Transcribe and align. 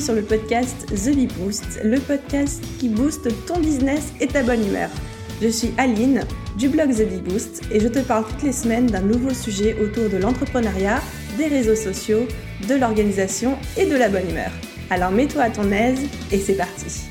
Sur 0.00 0.14
le 0.14 0.22
podcast 0.22 0.86
The 0.86 1.14
Bee 1.14 1.26
Boost, 1.26 1.80
le 1.84 2.00
podcast 2.00 2.64
qui 2.78 2.88
booste 2.88 3.28
ton 3.46 3.60
business 3.60 4.14
et 4.18 4.26
ta 4.26 4.42
bonne 4.42 4.66
humeur. 4.66 4.88
Je 5.42 5.48
suis 5.48 5.74
Aline 5.76 6.22
du 6.56 6.70
blog 6.70 6.90
The 6.90 7.06
Bee 7.06 7.20
Boost 7.20 7.60
et 7.70 7.80
je 7.80 7.88
te 7.88 7.98
parle 7.98 8.26
toutes 8.26 8.42
les 8.42 8.52
semaines 8.52 8.86
d'un 8.86 9.02
nouveau 9.02 9.34
sujet 9.34 9.78
autour 9.78 10.08
de 10.08 10.16
l'entrepreneuriat, 10.16 11.00
des 11.36 11.48
réseaux 11.48 11.74
sociaux, 11.74 12.26
de 12.66 12.74
l'organisation 12.76 13.58
et 13.76 13.84
de 13.84 13.94
la 13.94 14.08
bonne 14.08 14.30
humeur. 14.30 14.50
Alors 14.88 15.10
mets-toi 15.10 15.42
à 15.42 15.50
ton 15.50 15.70
aise 15.70 16.00
et 16.32 16.38
c'est 16.38 16.56
parti. 16.56 17.02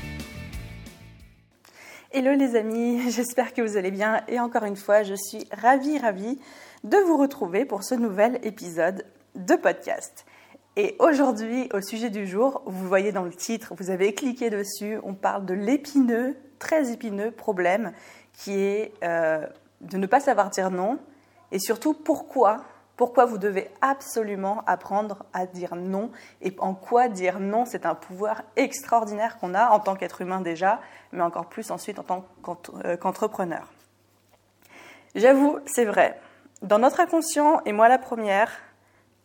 Hello 2.10 2.34
les 2.34 2.56
amis, 2.56 3.02
j'espère 3.10 3.54
que 3.54 3.62
vous 3.62 3.76
allez 3.76 3.92
bien 3.92 4.22
et 4.26 4.40
encore 4.40 4.64
une 4.64 4.76
fois, 4.76 5.04
je 5.04 5.14
suis 5.14 5.46
ravie, 5.52 5.98
ravie 5.98 6.40
de 6.82 6.96
vous 7.06 7.16
retrouver 7.16 7.64
pour 7.64 7.84
ce 7.84 7.94
nouvel 7.94 8.40
épisode 8.42 9.04
de 9.36 9.54
podcast. 9.54 10.26
Et 10.76 10.96
aujourd'hui, 10.98 11.68
au 11.74 11.80
sujet 11.80 12.10
du 12.10 12.26
jour, 12.26 12.62
vous 12.64 12.86
voyez 12.86 13.12
dans 13.12 13.24
le 13.24 13.32
titre, 13.32 13.74
vous 13.76 13.90
avez 13.90 14.14
cliqué 14.14 14.50
dessus, 14.50 14.98
on 15.02 15.14
parle 15.14 15.44
de 15.44 15.54
l'épineux, 15.54 16.36
très 16.58 16.92
épineux 16.92 17.32
problème 17.32 17.92
qui 18.32 18.52
est 18.52 18.92
euh, 19.02 19.44
de 19.80 19.96
ne 19.96 20.06
pas 20.06 20.20
savoir 20.20 20.50
dire 20.50 20.70
non 20.70 20.98
et 21.50 21.58
surtout 21.58 21.94
pourquoi 21.94 22.64
pourquoi 23.00 23.24
vous 23.24 23.38
devez 23.38 23.70
absolument 23.80 24.62
apprendre 24.66 25.24
à 25.32 25.46
dire 25.46 25.74
non 25.74 26.10
et 26.42 26.54
en 26.58 26.74
quoi 26.74 27.08
dire 27.08 27.40
non, 27.40 27.64
c'est 27.64 27.86
un 27.86 27.94
pouvoir 27.94 28.42
extraordinaire 28.56 29.38
qu'on 29.38 29.54
a 29.54 29.70
en 29.70 29.80
tant 29.80 29.96
qu'être 29.96 30.20
humain 30.20 30.42
déjà, 30.42 30.82
mais 31.10 31.22
encore 31.22 31.46
plus 31.46 31.70
ensuite 31.70 31.98
en 31.98 32.02
tant 32.02 32.26
euh, 32.84 32.98
qu'entrepreneur. 32.98 33.72
J'avoue, 35.14 35.60
c'est 35.64 35.86
vrai. 35.86 36.20
Dans 36.60 36.78
notre 36.78 37.00
inconscient, 37.00 37.62
et 37.64 37.72
moi 37.72 37.88
la 37.88 37.96
première, 37.96 38.50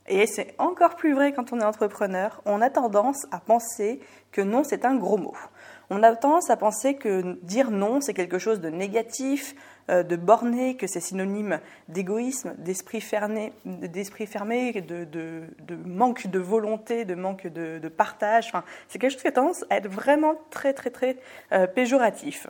et 0.07 0.27
c'est 0.27 0.53
encore 0.59 0.95
plus 0.95 1.13
vrai 1.13 1.33
quand 1.33 1.51
on 1.51 1.59
est 1.59 1.65
entrepreneur, 1.65 2.41
on 2.45 2.61
a 2.61 2.69
tendance 2.69 3.25
à 3.31 3.39
penser 3.39 3.99
que 4.31 4.41
non, 4.41 4.63
c'est 4.63 4.85
un 4.85 4.95
gros 4.95 5.17
mot. 5.17 5.35
On 5.89 6.03
a 6.03 6.15
tendance 6.15 6.49
à 6.49 6.57
penser 6.57 6.95
que 6.95 7.37
dire 7.41 7.71
non, 7.71 8.01
c'est 8.01 8.13
quelque 8.13 8.37
chose 8.37 8.59
de 8.59 8.69
négatif, 8.69 9.55
euh, 9.89 10.03
de 10.03 10.15
borné, 10.15 10.77
que 10.77 10.87
c'est 10.87 10.99
synonyme 10.99 11.59
d'égoïsme, 11.89 12.55
d'esprit 12.57 13.01
fermé, 13.01 13.53
d'esprit 13.65 14.25
fermé 14.25 14.73
de, 14.81 15.05
de, 15.05 15.75
manque 15.85 16.27
de 16.27 16.39
volonté, 16.39 17.05
de 17.05 17.15
manque 17.15 17.47
de, 17.47 17.87
partage. 17.87 18.47
Enfin, 18.47 18.63
c'est 18.87 18.99
quelque 18.99 19.11
chose 19.11 19.21
qui 19.21 19.27
a 19.27 19.31
tendance 19.31 19.63
à 19.69 19.77
être 19.77 19.87
vraiment 19.87 20.35
très, 20.49 20.73
très, 20.73 20.89
très 20.89 21.17
euh, 21.51 21.67
péjoratif. 21.67 22.47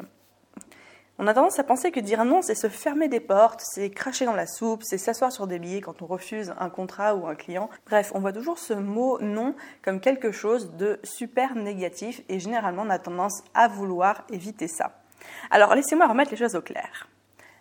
On 1.17 1.27
a 1.27 1.33
tendance 1.33 1.59
à 1.59 1.63
penser 1.63 1.91
que 1.91 2.01
dire 2.01 2.25
non, 2.25 2.41
c'est 2.41 2.55
se 2.55 2.67
fermer 2.67 3.07
des 3.07 3.21
portes, 3.21 3.61
c'est 3.63 3.89
cracher 3.89 4.25
dans 4.25 4.33
la 4.33 4.45
soupe, 4.45 4.83
c'est 4.83 4.97
s'asseoir 4.97 5.31
sur 5.31 5.47
des 5.47 5.59
billets 5.59 5.79
quand 5.79 6.01
on 6.01 6.07
refuse 6.07 6.53
un 6.59 6.69
contrat 6.69 7.15
ou 7.15 7.25
un 7.25 7.35
client. 7.35 7.69
Bref, 7.85 8.11
on 8.13 8.19
voit 8.19 8.33
toujours 8.33 8.59
ce 8.59 8.73
mot 8.73 9.17
non 9.21 9.55
comme 9.81 10.01
quelque 10.01 10.33
chose 10.33 10.73
de 10.73 10.99
super 11.03 11.55
négatif 11.55 12.21
et 12.27 12.41
généralement 12.41 12.81
on 12.81 12.89
a 12.89 12.99
tendance 12.99 13.43
à 13.53 13.69
vouloir 13.69 14.25
éviter 14.29 14.67
ça. 14.67 14.91
Alors 15.51 15.73
laissez-moi 15.73 16.05
remettre 16.05 16.31
les 16.31 16.37
choses 16.37 16.55
au 16.55 16.61
clair. 16.61 17.07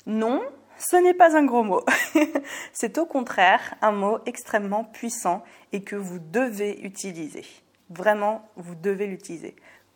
Non, 0.07 0.43
ce 0.77 0.97
n'est 0.97 1.15
pas 1.15 1.37
un 1.37 1.45
gros 1.45 1.63
mot. 1.63 1.85
c'est 2.73 2.99
au 2.99 3.07
contraire 3.07 3.77
un 3.83 3.93
mot 3.93 4.19
extrêmement 4.27 4.83
puissant 4.83 5.45
et 5.71 5.85
que 5.85 5.95
vous 5.95 6.19
devez 6.19 6.81
utiliser. 6.83 7.45
Vraiment, 7.89 8.49
vous 8.57 8.75
devez 8.75 9.07
l'utiliser. 9.07 9.55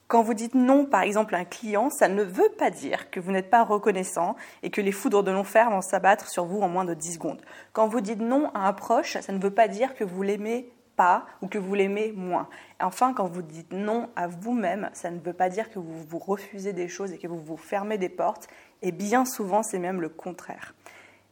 Quand 0.09 0.23
vous 0.23 0.33
dites 0.33 0.55
non, 0.55 0.87
par 0.87 1.03
exemple, 1.03 1.35
à 1.35 1.39
un 1.39 1.45
client, 1.45 1.91
ça 1.91 2.09
ne 2.09 2.23
veut 2.23 2.49
pas 2.57 2.71
dire 2.71 3.11
que 3.11 3.21
vous 3.21 3.31
n'êtes 3.31 3.51
pas 3.51 3.63
reconnaissant 3.63 4.37
et 4.63 4.71
que 4.71 4.81
les 4.81 4.91
foudres 4.91 5.23
de 5.23 5.31
l'enfer 5.31 5.69
vont 5.69 5.83
s'abattre 5.83 6.29
sur 6.31 6.47
vous 6.47 6.61
en 6.61 6.69
moins 6.69 6.87
de 6.87 6.95
10 6.95 7.15
secondes. 7.15 7.43
Quand 7.75 7.89
vous 7.89 8.01
dites 8.01 8.21
non 8.21 8.51
à 8.55 8.67
un 8.67 8.73
proche, 8.73 9.19
ça 9.19 9.33
ne 9.33 9.39
veut 9.39 9.51
pas 9.51 9.69
dire 9.69 9.95
que 9.95 10.05
vous 10.05 10.23
l'aimez 10.23 10.73
pas 10.97 11.27
ou 11.43 11.47
que 11.47 11.59
vous 11.59 11.75
l'aimez 11.75 12.13
moins. 12.17 12.49
enfin, 12.81 13.13
quand 13.13 13.29
vous 13.29 13.43
dites 13.43 13.73
non 13.73 14.09
à 14.17 14.27
vous-même, 14.27 14.91
ça 14.95 15.11
ne 15.11 15.21
veut 15.21 15.35
pas 15.35 15.51
dire 15.51 15.71
que 15.71 15.79
vous 15.79 16.03
vous 16.09 16.19
refusez 16.19 16.73
des 16.73 16.89
choses 16.89 17.13
et 17.13 17.19
que 17.19 17.29
vous 17.29 17.41
vous 17.41 17.59
fermez 17.59 17.99
des 17.99 18.09
portes. 18.09 18.49
Et 18.81 18.93
bien 18.93 19.27
souvent, 19.27 19.63
c'est 19.63 19.79
même 19.79 20.01
le 20.01 20.09
contraire. 20.09 20.75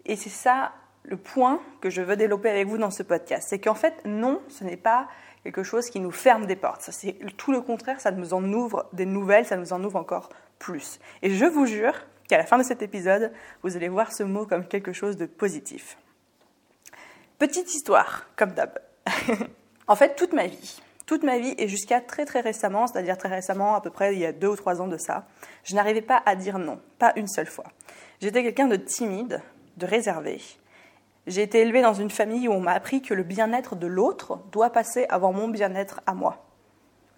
Et 0.04 0.16
c'est 0.16 0.28
ça 0.28 0.72
le 1.02 1.16
point 1.16 1.60
que 1.80 1.88
je 1.88 2.02
veux 2.02 2.16
développer 2.16 2.50
avec 2.50 2.66
vous 2.66 2.78
dans 2.78 2.90
ce 2.90 3.02
podcast. 3.02 3.46
C'est 3.48 3.58
qu'en 3.58 3.74
fait, 3.74 3.94
non, 4.04 4.40
ce 4.48 4.64
n'est 4.64 4.76
pas 4.76 5.08
quelque 5.46 5.62
chose 5.62 5.90
qui 5.90 6.00
nous 6.00 6.10
ferme 6.10 6.46
des 6.46 6.56
portes. 6.56 6.90
c'est 6.90 7.16
tout 7.36 7.52
le 7.52 7.60
contraire, 7.60 8.00
ça 8.00 8.10
nous 8.10 8.34
en 8.34 8.42
ouvre 8.52 8.88
des 8.92 9.06
nouvelles, 9.06 9.46
ça 9.46 9.56
nous 9.56 9.72
en 9.72 9.82
ouvre 9.84 9.96
encore 9.96 10.28
plus. 10.58 10.98
Et 11.22 11.30
je 11.30 11.44
vous 11.44 11.66
jure 11.66 11.94
qu'à 12.28 12.36
la 12.36 12.44
fin 12.44 12.58
de 12.58 12.64
cet 12.64 12.82
épisode, 12.82 13.32
vous 13.62 13.76
allez 13.76 13.88
voir 13.88 14.12
ce 14.12 14.24
mot 14.24 14.44
comme 14.44 14.66
quelque 14.66 14.92
chose 14.92 15.16
de 15.16 15.26
positif. 15.26 15.98
Petite 17.38 17.72
histoire, 17.72 18.26
comme 18.34 18.52
d'hab. 18.52 18.76
en 19.86 19.94
fait, 19.94 20.16
toute 20.16 20.32
ma 20.32 20.48
vie, 20.48 20.82
toute 21.06 21.22
ma 21.22 21.38
vie 21.38 21.54
et 21.58 21.68
jusqu'à 21.68 22.00
très 22.00 22.24
très 22.24 22.40
récemment, 22.40 22.88
c'est-à-dire 22.88 23.16
très 23.16 23.28
récemment, 23.28 23.76
à 23.76 23.80
peu 23.80 23.90
près 23.90 24.14
il 24.14 24.18
y 24.18 24.26
a 24.26 24.32
deux 24.32 24.48
ou 24.48 24.56
trois 24.56 24.80
ans 24.80 24.88
de 24.88 24.96
ça, 24.96 25.28
je 25.62 25.76
n'arrivais 25.76 26.02
pas 26.02 26.20
à 26.26 26.34
dire 26.34 26.58
non, 26.58 26.80
pas 26.98 27.12
une 27.14 27.28
seule 27.28 27.46
fois. 27.46 27.66
J'étais 28.20 28.42
quelqu'un 28.42 28.66
de 28.66 28.76
timide, 28.76 29.42
de 29.76 29.86
réservé, 29.86 30.40
j'ai 31.26 31.42
été 31.42 31.60
élevée 31.60 31.82
dans 31.82 31.94
une 31.94 32.10
famille 32.10 32.48
où 32.48 32.52
on 32.52 32.60
m'a 32.60 32.72
appris 32.72 33.02
que 33.02 33.14
le 33.14 33.22
bien-être 33.22 33.74
de 33.74 33.86
l'autre 33.86 34.38
doit 34.52 34.70
passer 34.70 35.06
avant 35.08 35.32
mon 35.32 35.48
bien-être 35.48 36.00
à 36.06 36.14
moi. 36.14 36.46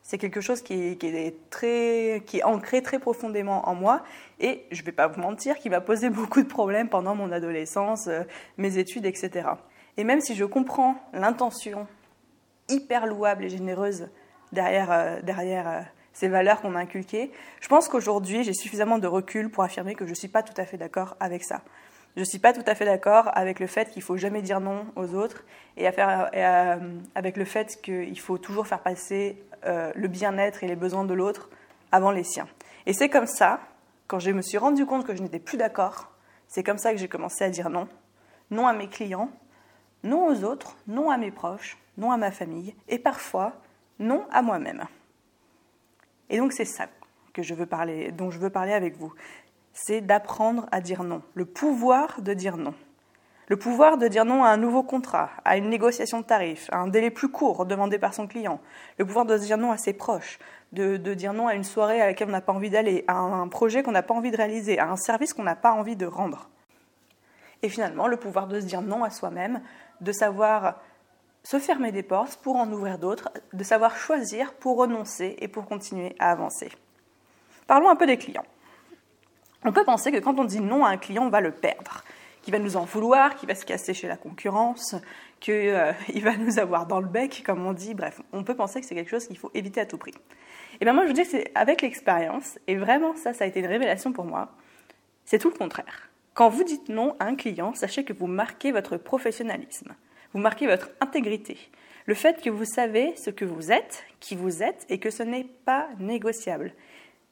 C'est 0.03 0.17
quelque 0.17 0.41
chose 0.41 0.63
qui 0.63 0.97
est, 1.03 1.51
très, 1.51 2.23
qui 2.25 2.39
est 2.39 2.43
ancré 2.43 2.83
très 2.83 2.99
profondément 2.99 3.69
en 3.69 3.75
moi 3.75 4.03
et 4.41 4.65
je 4.71 4.81
ne 4.81 4.87
vais 4.87 4.93
pas 4.93 5.07
vous 5.07 5.21
mentir, 5.21 5.59
qui 5.59 5.69
m'a 5.69 5.83
posé 5.83 6.09
beaucoup 6.11 6.43
de 6.43 6.49
problèmes 6.49 6.89
pendant 6.89 7.15
mon 7.15 7.31
adolescence, 7.31 8.07
euh, 8.09 8.23
mes 8.57 8.79
études, 8.79 9.05
etc. 9.05 9.51
Et 9.99 10.05
même 10.05 10.23
si 10.23 10.35
je 10.35 10.47
comprends 10.47 10.97
l'intention 11.13 11.87
hyper 12.71 13.07
louable 13.07 13.45
et 13.45 13.49
généreuse 13.51 14.09
derrière, 14.53 14.91
euh, 14.91 15.21
derrière 15.21 15.69
euh, 15.69 15.81
ces 16.15 16.29
valeurs 16.29 16.63
qu'on 16.63 16.71
m'a 16.71 16.81
inculquées, 16.81 17.31
je 17.61 17.69
pense 17.69 17.89
qu'aujourd'hui 17.89 18.45
j'ai 18.45 18.55
suffisamment 18.55 18.99
de 18.99 19.07
recul 19.07 19.51
pour 19.51 19.63
affirmer 19.63 19.95
que 19.95 20.07
je 20.07 20.11
ne 20.11 20.17
suis 20.17 20.29
pas 20.29 20.43
tout 20.43 20.59
à 20.59 20.65
fait 20.65 20.79
d'accord 20.79 21.17
avec 21.21 21.45
ça. 21.45 21.61
Je 22.17 22.21
ne 22.21 22.25
suis 22.25 22.39
pas 22.39 22.53
tout 22.53 22.65
à 22.67 22.75
fait 22.75 22.85
d'accord 22.85 23.31
avec 23.35 23.61
le 23.61 23.67
fait 23.67 23.91
qu'il 23.91 24.03
faut 24.03 24.17
jamais 24.17 24.43
dire 24.43 24.61
non 24.61 24.87
aux 24.97 25.15
autres 25.15 25.45
et, 25.77 25.87
avec 25.87 27.37
le 27.37 27.45
fait 27.45 27.81
qu'il 27.81 28.19
faut 28.19 28.39
toujours 28.39 28.67
faire 28.67 28.81
passer 28.81 29.41
euh, 29.65 29.93
le 29.95 30.09
bien-être 30.09 30.65
et 30.65 30.67
les 30.67 30.77
besoins 30.77 31.05
de 31.05 31.15
l'autre 31.15 31.49
avant 31.93 32.11
les 32.11 32.25
siens. 32.25 32.49
Et 32.87 32.93
c'est 32.93 33.09
comme 33.09 33.27
ça, 33.27 33.61
quand 34.07 34.19
je 34.19 34.31
me 34.31 34.43
suis 34.43 34.59
rendu 34.59 34.85
compte 34.85 35.07
que 35.07 35.15
je 35.15 35.23
n'étais 35.23 35.39
plus 35.39 35.59
d'accord, 35.59 36.11
c'est 36.49 36.63
comme 36.63 36.79
ça 36.79 36.93
que 36.93 36.99
j'ai 36.99 37.09
commencé 37.09 37.45
à 37.45 37.51
dire 37.51 37.71
non. 37.71 37.87
Non 38.51 38.67
à 38.67 38.73
mes 38.73 38.89
clients, 38.89 39.31
non 40.03 40.27
aux 40.27 40.45
autres, 40.45 40.77
non 40.87 41.11
à 41.11 41.19
mes 41.19 41.31
proches, 41.31 41.79
non 41.99 42.11
à 42.11 42.17
ma 42.17 42.31
famille 42.31 42.75
et 42.89 42.99
parfois 42.99 43.53
non 43.99 44.27
à 44.31 44.43
moi-même. 44.43 44.85
Et 46.31 46.39
donc 46.39 46.53
c'est 46.53 46.65
ça 46.65 46.87
que 47.33 47.43
je 47.43 47.55
veux 47.55 47.67
parler, 47.67 48.11
dont 48.13 48.31
je 48.31 48.39
veux 48.39 48.51
parler 48.51 48.73
avec 48.73 48.97
vous 48.97 49.13
c'est 49.85 50.01
d'apprendre 50.01 50.67
à 50.73 50.81
dire 50.81 51.05
non, 51.05 51.23
le 51.35 51.45
pouvoir 51.45 52.21
de 52.21 52.35
dire 52.35 52.57
non. 52.57 52.75
Le 53.47 53.57
pouvoir 53.57 53.97
de 53.97 54.09
dire 54.09 54.25
non 54.25 54.45
à 54.45 54.49
un 54.49 54.57
nouveau 54.57 54.83
contrat, 54.83 55.31
à 55.45 55.57
une 55.57 55.71
négociation 55.71 56.21
de 56.21 56.25
tarifs, 56.25 56.69
à 56.73 56.79
un 56.79 56.89
délai 56.89 57.11
plus 57.11 57.31
court 57.31 57.65
demandé 57.65 57.99
par 57.99 58.13
son 58.13 58.27
client, 58.27 58.61
le 58.99 59.07
pouvoir 59.07 59.25
de 59.25 59.39
dire 59.39 59.57
non 59.57 59.71
à 59.71 59.79
ses 59.79 59.93
proches, 59.93 60.39
de, 60.73 60.97
dire 60.97 61.33
non 61.33 61.47
à 61.47 61.55
une 61.55 61.65
soirée 61.65 62.03
à 62.03 62.07
laquelle 62.07 62.29
on 62.29 62.33
n'a 62.33 62.41
pas 62.41 62.53
envie 62.53 62.71
d'aller, 62.71 63.05
à 63.07 63.15
un 63.15 63.47
projet 63.49 63.83
qu'on 63.83 63.93
n'a 63.93 64.03
pas 64.03 64.15
envie 64.15 64.33
de 64.33 64.37
réaliser, 64.37 64.79
à 64.81 64.91
un 64.91 64.97
service 64.97 65.33
qu'on 65.33 65.45
n'a 65.45 65.57
pas 65.57 65.73
envie 65.73 65.97
de 65.97 66.07
rendre. 66.07 66.51
Et 67.63 67.69
finalement, 67.69 68.09
le 68.09 68.17
pouvoir 68.17 68.49
de 68.49 68.61
se 68.61 68.67
dire 68.67 68.83
non 68.83 69.05
à 69.05 69.11
soi-même, 69.11 69.63
de 70.01 70.13
savoir 70.13 70.81
se 71.45 71.59
fermer 71.59 71.93
des 71.93 72.03
portes 72.03 72.37
pour 72.43 72.57
en 72.57 72.71
ouvrir 72.71 72.99
d'autres, 72.99 73.31
de 73.53 73.65
savoir 73.65 73.97
choisir 73.97 74.53
pour 74.55 74.77
renoncer 74.77 75.37
et 75.39 75.49
pour 75.49 75.67
continuer 75.67 76.17
à 76.19 76.33
avancer. 76.33 76.69
Parlons 77.69 77.89
un 77.89 77.97
peu 77.97 78.07
des 78.07 78.19
clients. 78.19 78.45
On 79.65 79.73
peut 79.73 79.85
penser 79.85 80.13
que 80.13 80.19
quand 80.19 80.39
on 80.39 80.45
dit 80.45 80.61
non 80.61 80.85
à 80.85 80.91
un 80.91 80.97
client, 80.97 81.25
on 81.25 81.31
va 81.31 81.41
le 81.41 81.51
perdre, 81.51 82.05
qu'il 82.43 82.53
va 82.53 82.59
nous 82.59 82.77
en 82.77 82.85
vouloir, 82.85 83.35
qu'il 83.35 83.49
va 83.49 83.55
se 83.55 83.65
casser 83.65 83.93
chez 83.93 84.07
la 84.07 84.17
concurrence, 84.17 84.95
qu'il 85.41 85.55
euh, 85.55 85.93
va 86.23 86.37
nous 86.37 86.59
avoir 86.59 86.87
dans 86.87 87.01
le 87.01 87.09
bec, 87.09 87.43
comme 87.45 87.67
on 87.67 87.73
dit. 87.73 87.95
Bref, 87.95 88.21
on 88.33 88.45
peut 88.45 88.55
penser 88.55 88.81
que 88.81 88.87
c'est 88.87 88.95
quelque 88.95 89.11
chose 89.11 89.27
qu'il 89.27 89.39
faut 89.39 89.51
éviter 89.55 89.81
à 89.81 89.87
tout 89.87 89.99
prix. 89.99 90.15
Et 90.81 90.85
bien 90.85 90.93
moi, 90.93 91.05
je 91.05 91.09
vous 91.09 91.15
dis 91.15 91.23
que 91.23 91.29
c'est 91.29 91.51
avec 91.55 91.83
l'expérience, 91.83 92.59
et 92.67 92.77
vraiment 92.77 93.17
ça, 93.17 93.33
ça 93.33 93.45
a 93.45 93.47
été 93.47 93.61
une 93.61 93.67
révélation 93.67 94.13
pour 94.13 94.25
moi, 94.25 94.53
c'est 95.25 95.39
tout 95.39 95.51
le 95.51 95.57
contraire. 95.57 96.09
Quand 96.35 96.49
vous 96.49 96.63
dites 96.63 96.89
non 96.89 97.17
à 97.19 97.25
un 97.25 97.35
client, 97.35 97.75
sachez 97.75 98.05
que 98.05 98.13
vous 98.13 98.29
marquez 98.29 98.71
votre 98.71 98.97
professionnalisme, 98.97 99.95
vous 100.33 100.41
marquez 100.41 100.69
votre 100.69 100.91
intégrité, 101.01 101.59
le 102.07 102.15
fait 102.15 102.41
que 102.41 102.49
vous 102.49 102.65
savez 102.65 103.15
ce 103.17 103.31
que 103.31 103.45
vous 103.45 103.73
êtes, 103.73 104.05
qui 104.21 104.37
vous 104.37 104.63
êtes, 104.63 104.87
et 104.89 104.99
que 104.99 105.11
ce 105.11 105.25
n'est 105.25 105.49
pas 105.65 105.89
négociable. 105.99 106.73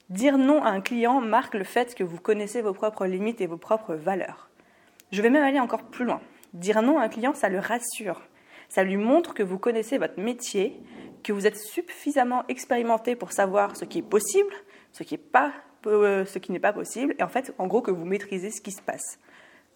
Dire 0.09 0.39
non 0.39 0.63
à 0.63 0.69
un 0.69 0.81
client 0.81 1.21
marque 1.21 1.55
le 1.55 1.65
fait 1.65 1.95
que 1.97 2.05
vous 2.05 2.19
connaissez 2.19 2.63
vos 2.63 2.73
propres 2.73 3.07
limites 3.07 3.41
et 3.41 3.47
vos 3.47 3.57
propres 3.57 3.95
valeurs. 3.95 4.49
Je 5.11 5.21
vais 5.21 5.31
même 5.31 5.43
aller 5.43 5.59
encore 5.59 5.83
plus 5.83 6.05
loin. 6.05 6.21
Dire 6.53 6.81
non 6.81 6.99
à 6.99 7.03
un 7.03 7.09
client, 7.09 7.35
ça 7.35 7.49
le 7.49 7.59
rassure. 7.59 8.23
Ça 8.69 8.85
lui 8.85 8.97
montre 8.97 9.35
que 9.35 9.43
vous 9.43 9.59
connaissez 9.59 9.99
votre 9.99 10.21
métier, 10.21 10.81
que 11.25 11.33
vous 11.33 11.47
êtes 11.47 11.59
suffisamment 11.59 12.45
expérimenté 12.49 13.17
pour 13.17 13.33
savoir 13.33 13.77
ce 13.77 13.85
qui 13.85 13.99
est 13.99 14.03
possible, 14.03 14.53
ce 14.93 15.03
qui 15.03 15.15
n'est 15.15 15.19
pas, 15.19 15.53
euh, 15.87 16.25
n'est 16.49 16.61
pas 16.61 16.73
possible, 16.73 17.17
et 17.19 17.23
en 17.25 17.29
fait, 17.29 17.53
en 17.59 17.67
gros, 17.67 17.83
que 17.83 17.91
vous 17.91 18.05
maîtrisez 18.05 18.51
ce 18.51 18.61
qui 18.61 18.71
se 18.71 18.83
passe. 18.83 19.19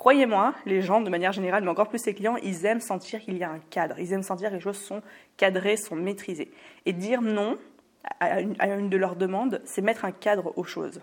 Croyez-moi, 0.00 0.54
les 0.64 0.80
gens, 0.80 1.02
de 1.02 1.10
manière 1.10 1.32
générale, 1.32 1.62
mais 1.62 1.68
encore 1.68 1.88
plus 1.88 2.06
les 2.06 2.14
clients, 2.14 2.36
ils 2.36 2.64
aiment 2.64 2.80
sentir 2.80 3.20
qu'il 3.20 3.36
y 3.36 3.44
a 3.44 3.50
un 3.50 3.58
cadre. 3.58 3.98
Ils 3.98 4.14
aiment 4.14 4.22
sentir 4.22 4.48
que 4.48 4.54
les 4.54 4.60
choses 4.60 4.80
sont 4.80 5.02
cadrées, 5.36 5.76
sont 5.76 5.94
maîtrisées. 5.94 6.50
Et 6.86 6.94
dire 6.94 7.20
non 7.20 7.58
à 8.20 8.40
une, 8.40 8.88
de 8.88 8.96
leurs 8.96 9.16
demandes, 9.16 9.60
c'est 9.64 9.82
mettre 9.82 10.04
un 10.04 10.12
cadre 10.12 10.52
aux 10.56 10.64
choses. 10.64 11.00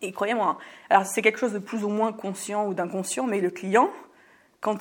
Et 0.00 0.12
croyez-moi, 0.12 0.58
alors 0.90 1.06
c'est 1.06 1.22
quelque 1.22 1.38
chose 1.38 1.52
de 1.52 1.58
plus 1.58 1.84
ou 1.84 1.88
moins 1.88 2.12
conscient 2.12 2.66
ou 2.66 2.74
d'inconscient, 2.74 3.26
mais 3.26 3.40
le 3.40 3.50
client, 3.50 3.90
quand, 4.60 4.78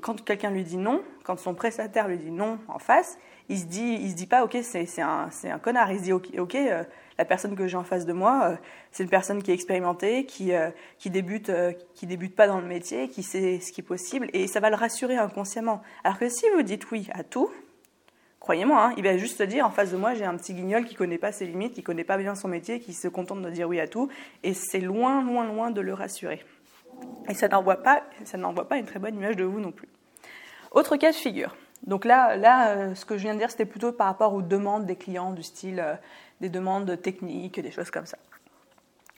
quand 0.00 0.24
quelqu'un 0.24 0.50
lui 0.50 0.64
dit 0.64 0.76
non, 0.76 1.02
quand 1.24 1.38
son 1.38 1.54
prestataire 1.54 2.08
lui 2.08 2.18
dit 2.18 2.30
non 2.30 2.58
en 2.68 2.78
face, 2.78 3.18
il 3.48 3.58
se 3.58 3.64
dit, 3.64 4.08
se 4.08 4.14
dit 4.14 4.26
pas, 4.26 4.44
ok, 4.44 4.58
c'est 4.62 4.86
un, 5.00 5.28
un, 5.44 5.58
connard. 5.58 5.90
Il 5.90 5.98
se 5.98 6.04
dit, 6.04 6.12
ok, 6.12 6.54
euh, 6.54 6.84
la 7.18 7.24
personne 7.24 7.56
que 7.56 7.66
j'ai 7.66 7.76
en 7.76 7.82
face 7.82 8.06
de 8.06 8.12
moi, 8.12 8.42
euh, 8.44 8.56
c'est 8.92 9.02
une 9.02 9.08
personne 9.08 9.42
qui 9.42 9.50
est 9.50 9.54
expérimentée, 9.54 10.24
qui, 10.24 10.52
euh, 10.52 10.70
qui 10.98 11.10
débute, 11.10 11.50
qui 11.94 12.06
débute 12.06 12.36
pas 12.36 12.46
dans 12.46 12.60
le 12.60 12.66
métier, 12.66 13.08
qui 13.08 13.24
sait 13.24 13.58
ce 13.58 13.72
qui 13.72 13.80
est 13.80 13.84
possible, 13.84 14.28
et 14.32 14.46
ça 14.46 14.60
va 14.60 14.70
le 14.70 14.76
rassurer 14.76 15.16
inconsciemment. 15.16 15.82
Alors 16.04 16.18
que 16.18 16.28
si 16.28 16.46
vous 16.54 16.62
dites 16.62 16.92
oui 16.92 17.08
à 17.12 17.24
tout, 17.24 17.50
croyez-moi, 18.40 18.86
hein, 18.86 18.94
il 18.96 19.04
va 19.04 19.16
juste 19.16 19.38
se 19.38 19.42
dire 19.44 19.66
en 19.66 19.70
face 19.70 19.92
de 19.92 19.96
moi, 19.96 20.14
j'ai 20.14 20.24
un 20.24 20.36
petit 20.36 20.54
guignol 20.54 20.84
qui 20.84 20.94
connaît 20.94 21.18
pas 21.18 21.30
ses 21.30 21.46
limites, 21.46 21.74
qui 21.74 21.82
connaît 21.82 22.04
pas 22.04 22.16
bien 22.16 22.34
son 22.34 22.48
métier, 22.48 22.80
qui 22.80 22.94
se 22.94 23.06
contente 23.06 23.42
de 23.42 23.50
dire 23.50 23.68
oui 23.68 23.78
à 23.78 23.86
tout, 23.86 24.08
et 24.42 24.54
c'est 24.54 24.80
loin, 24.80 25.22
loin, 25.22 25.46
loin 25.46 25.70
de 25.70 25.80
le 25.80 25.94
rassurer. 25.94 26.44
Et 27.28 27.34
ça 27.34 27.48
n'envoie 27.48 27.76
pas, 27.76 28.02
pas 28.68 28.76
une 28.76 28.86
très 28.86 28.98
bonne 28.98 29.14
image 29.14 29.36
de 29.36 29.44
vous 29.44 29.60
non 29.60 29.72
plus. 29.72 29.88
Autre 30.72 30.96
cas 30.96 31.10
de 31.10 31.16
figure. 31.16 31.56
Donc 31.86 32.04
là, 32.04 32.36
là, 32.36 32.70
euh, 32.70 32.94
ce 32.94 33.04
que 33.04 33.16
je 33.16 33.22
viens 33.22 33.34
de 33.34 33.38
dire, 33.38 33.50
c'était 33.50 33.64
plutôt 33.64 33.92
par 33.92 34.06
rapport 34.06 34.34
aux 34.34 34.42
demandes 34.42 34.84
des 34.84 34.96
clients, 34.96 35.32
du 35.32 35.42
style 35.42 35.80
euh, 35.80 35.94
des 36.40 36.48
demandes 36.48 37.00
techniques, 37.00 37.60
des 37.60 37.70
choses 37.70 37.90
comme 37.90 38.06
ça. 38.06 38.18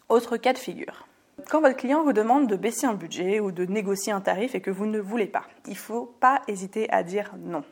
Autre 0.09 0.37
cas 0.37 0.53
de 0.53 0.59
figure. 0.59 1.07
Quand 1.49 1.61
votre 1.61 1.77
client 1.77 2.05
vous 2.05 2.13
demande 2.13 2.47
de 2.47 2.57
baisser 2.57 2.87
un 2.87 2.95
budget 2.95 3.41
ou 3.41 3.51
de 3.51 3.65
négocier 3.65 4.13
un 4.13 4.21
tarif 4.21 4.55
et 4.55 4.61
que 4.61 4.71
vous 4.71 4.87
ne 4.87 5.01
voulez 5.01 5.27
pas, 5.27 5.45
il 5.67 5.73
ne 5.73 5.77
faut 5.77 6.07
pas 6.21 6.43
hésiter 6.47 6.89
à 6.91 7.03
dire 7.03 7.33
non. 7.39 7.65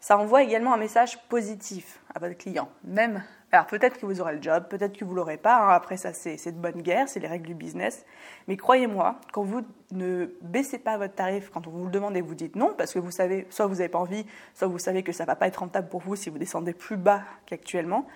Ça 0.00 0.18
envoie 0.18 0.42
également 0.42 0.74
un 0.74 0.78
message 0.78 1.18
positif 1.28 2.00
à 2.14 2.18
votre 2.18 2.36
client, 2.36 2.68
même 2.84 3.22
alors 3.52 3.66
peut-être 3.66 3.98
que 3.98 4.06
vous 4.06 4.20
aurez 4.20 4.34
le 4.34 4.42
job, 4.42 4.64
peut-être 4.68 4.98
que 4.98 5.04
vous 5.04 5.14
l'aurez 5.14 5.36
pas. 5.36 5.56
Hein. 5.56 5.70
Après 5.70 5.96
ça, 5.96 6.12
c'est 6.12 6.52
de 6.52 6.58
bonne 6.58 6.82
guerre, 6.82 7.08
c'est 7.08 7.20
les 7.20 7.28
règles 7.28 7.46
du 7.46 7.54
business. 7.54 8.04
Mais 8.48 8.56
croyez-moi, 8.56 9.20
quand 9.32 9.44
vous 9.44 9.62
ne 9.92 10.26
baissez 10.42 10.78
pas 10.78 10.98
votre 10.98 11.14
tarif, 11.14 11.50
quand 11.50 11.66
on 11.66 11.70
vous 11.70 11.84
le 11.84 11.90
demande 11.90 12.16
et 12.16 12.20
vous 12.20 12.34
dites 12.34 12.56
non, 12.56 12.74
parce 12.76 12.92
que 12.92 12.98
vous 12.98 13.12
savez, 13.12 13.46
soit 13.50 13.66
vous 13.66 13.76
n'avez 13.76 13.88
pas 13.88 13.98
envie, 13.98 14.26
soit 14.54 14.66
vous 14.66 14.78
savez 14.78 15.02
que 15.02 15.12
ça 15.12 15.24
va 15.24 15.36
pas 15.36 15.46
être 15.46 15.58
rentable 15.58 15.88
pour 15.88 16.00
vous 16.00 16.16
si 16.16 16.28
vous 16.28 16.38
descendez 16.38 16.72
plus 16.72 16.96
bas 16.96 17.22
qu'actuellement, 17.46 18.06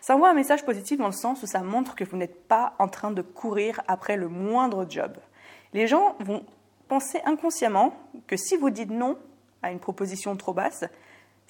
ça 0.00 0.16
envoie 0.16 0.30
un 0.30 0.34
message 0.34 0.64
positif 0.64 0.98
dans 0.98 1.06
le 1.06 1.12
sens 1.12 1.42
où 1.42 1.46
ça 1.46 1.60
montre 1.60 1.94
que 1.94 2.04
vous 2.04 2.16
n'êtes 2.16 2.46
pas 2.48 2.74
en 2.78 2.88
train 2.88 3.10
de 3.10 3.22
courir 3.22 3.80
après 3.86 4.16
le 4.16 4.28
moindre 4.28 4.86
job. 4.88 5.16
Les 5.72 5.86
gens 5.86 6.16
vont 6.20 6.44
penser 6.88 7.20
inconsciemment 7.24 7.94
que 8.26 8.36
si 8.36 8.56
vous 8.56 8.70
dites 8.70 8.90
non 8.90 9.16
à 9.62 9.70
une 9.70 9.78
proposition 9.78 10.34
trop 10.36 10.54
basse, 10.54 10.84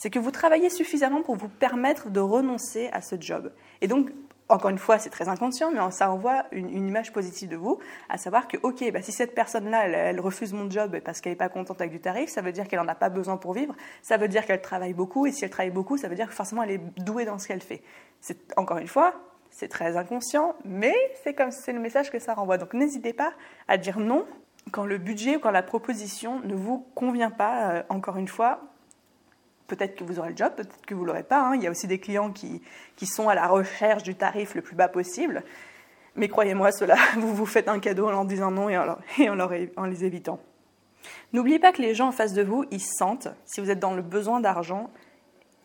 c'est 0.01 0.09
que 0.09 0.19
vous 0.19 0.31
travaillez 0.31 0.71
suffisamment 0.71 1.21
pour 1.21 1.37
vous 1.37 1.51
permettre 1.51 2.09
de 2.09 2.21
renoncer 2.21 2.89
à 2.95 3.03
ce 3.03 3.17
job. 3.21 3.53
Et 3.83 3.87
donc, 3.87 4.09
encore 4.49 4.71
une 4.71 4.79
fois, 4.79 4.99
c'est 4.99 5.11
très 5.11 5.29
inconscient, 5.29 5.71
mais 5.71 5.79
ça 5.91 6.11
envoie 6.11 6.47
une, 6.53 6.71
image 6.71 7.13
positive 7.13 7.51
de 7.51 7.57
vous, 7.57 7.79
à 8.09 8.17
savoir 8.17 8.49
que, 8.49 8.57
ok, 8.63 8.93
bah, 8.93 9.03
si 9.03 9.13
cette 9.13 9.35
personne-là, 9.35 9.89
elle, 9.89 10.19
refuse 10.19 10.55
mon 10.55 10.71
job 10.71 10.99
parce 11.05 11.21
qu'elle 11.21 11.33
n'est 11.33 11.37
pas 11.37 11.51
contente 11.51 11.83
avec 11.83 11.93
du 11.93 12.01
tarif, 12.01 12.31
ça 12.31 12.41
veut 12.41 12.51
dire 12.51 12.67
qu'elle 12.67 12.81
n'en 12.81 12.89
a 12.89 12.95
pas 12.95 13.11
besoin 13.11 13.37
pour 13.37 13.53
vivre, 13.53 13.75
ça 14.01 14.17
veut 14.17 14.27
dire 14.27 14.47
qu'elle 14.47 14.63
travaille 14.63 14.95
beaucoup, 14.95 15.27
et 15.27 15.33
si 15.33 15.45
elle 15.45 15.51
travaille 15.51 15.71
beaucoup, 15.71 15.99
ça 15.99 16.09
veut 16.09 16.17
dire 16.17 16.29
que 16.29 16.35
forcément 16.35 16.63
elle 16.63 16.71
est 16.71 17.01
douée 17.03 17.27
dans 17.27 17.39
ce 17.39 17.47
qu'elle 17.47 17.61
fait. 17.61 17.83
C'est, 18.23 18.39
encore 18.57 18.79
une 18.79 18.89
fois, 18.89 19.13
c'est 19.51 19.69
très 19.69 19.99
inconscient, 19.99 20.57
mais 20.65 20.95
c'est 21.23 21.35
comme 21.35 21.51
c'est 21.51 21.75
le 21.75 21.81
message 21.81 22.11
que 22.11 22.19
ça 22.19 22.33
renvoie. 22.33 22.57
Donc 22.57 22.73
n'hésitez 22.73 23.13
pas 23.13 23.35
à 23.69 23.77
dire 23.77 24.01
non 24.01 24.25
quand 24.73 24.87
le 24.87 24.97
budget 24.97 25.37
ou 25.37 25.41
quand 25.41 25.51
la 25.51 25.63
proposition 25.63 26.41
ne 26.41 26.55
vous 26.55 26.87
convient 26.95 27.31
pas, 27.31 27.71
euh, 27.71 27.83
encore 27.91 28.17
une 28.17 28.29
fois, 28.29 28.70
peut-être 29.71 29.97
que 29.97 30.05
vous 30.05 30.19
aurez 30.19 30.31
le 30.31 30.37
job, 30.37 30.53
peut-être 30.57 30.85
que 30.87 30.95
vous 30.95 31.03
ne 31.03 31.07
l'aurez 31.07 31.23
pas. 31.23 31.41
Hein. 31.41 31.55
Il 31.55 31.63
y 31.63 31.67
a 31.67 31.71
aussi 31.71 31.87
des 31.87 31.99
clients 31.99 32.31
qui, 32.31 32.61
qui, 32.97 33.07
sont 33.07 33.29
à 33.29 33.35
la 33.35 33.47
recherche 33.47 34.03
du 34.03 34.15
tarif 34.15 34.55
le 34.55 34.63
plus 34.63 34.75
bas 34.75 34.89
possible. 34.89 35.45
Mais 36.17 36.29
croyez-moi, 36.29 36.73
cela, 36.73 36.97
vous 37.17 37.35
vous 37.35 37.47
faites 37.47 37.69
un 37.69 37.79
cadeau 37.79 38.09
en 38.09 38.11
leur 38.11 38.25
disant 38.25 38.51
non 38.51 38.69
et 38.69 38.77
en, 38.77 38.99
et 39.19 39.31
en, 39.31 39.37
leur, 39.37 39.53
en 39.77 39.85
les 39.85 40.05
évitant. 40.05 40.41
N'oubliez 41.33 41.59
pas 41.59 41.73
que 41.73 41.81
les 41.81 41.95
gens 41.95 42.09
en 42.09 42.13
face 42.13 42.35
de 42.35 42.43
vous, 42.43 42.65
ils 42.71 42.83
sentent 42.83 43.29
si 43.47 43.61
vous 43.61 43.71
êtes 43.71 43.79
dans 43.79 43.95
le 43.95 44.03
besoin 44.03 44.41
d'argent 44.41 44.91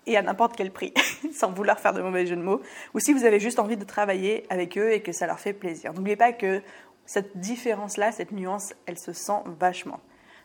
et 0.05 0.15
à 0.17 0.21
n'importe 0.21 0.55
quel 0.55 0.71
prix, 0.71 0.93
sans 1.33 1.51
vouloir 1.51 1.79
faire 1.79 1.93
de 1.93 2.01
mauvais 2.01 2.27
jeux 2.27 2.35
de 2.35 2.41
mots, 2.41 2.61
ou 2.93 2.99
si 2.99 3.11
vous 3.11 3.25
avez 3.25 3.39
juste 3.39 3.57
envie 3.57 3.75
de 3.75 3.83
travailler 3.83 4.45
avec 4.49 4.77
eux 4.77 4.91
et 4.91 5.01
que 5.01 5.11
ça 5.11 5.25
leur 5.25 5.39
fait 5.39 5.53
plaisir. 5.53 5.93
N'oubliez 5.93 6.15
pas 6.15 6.31
que 6.31 6.61
cette 7.07 7.37
différence-là, 7.37 8.11
cette 8.11 8.31
nuance, 8.31 8.73
elle 8.85 8.99
se 8.99 9.13
sent 9.13 9.41
vachement. 9.59 9.99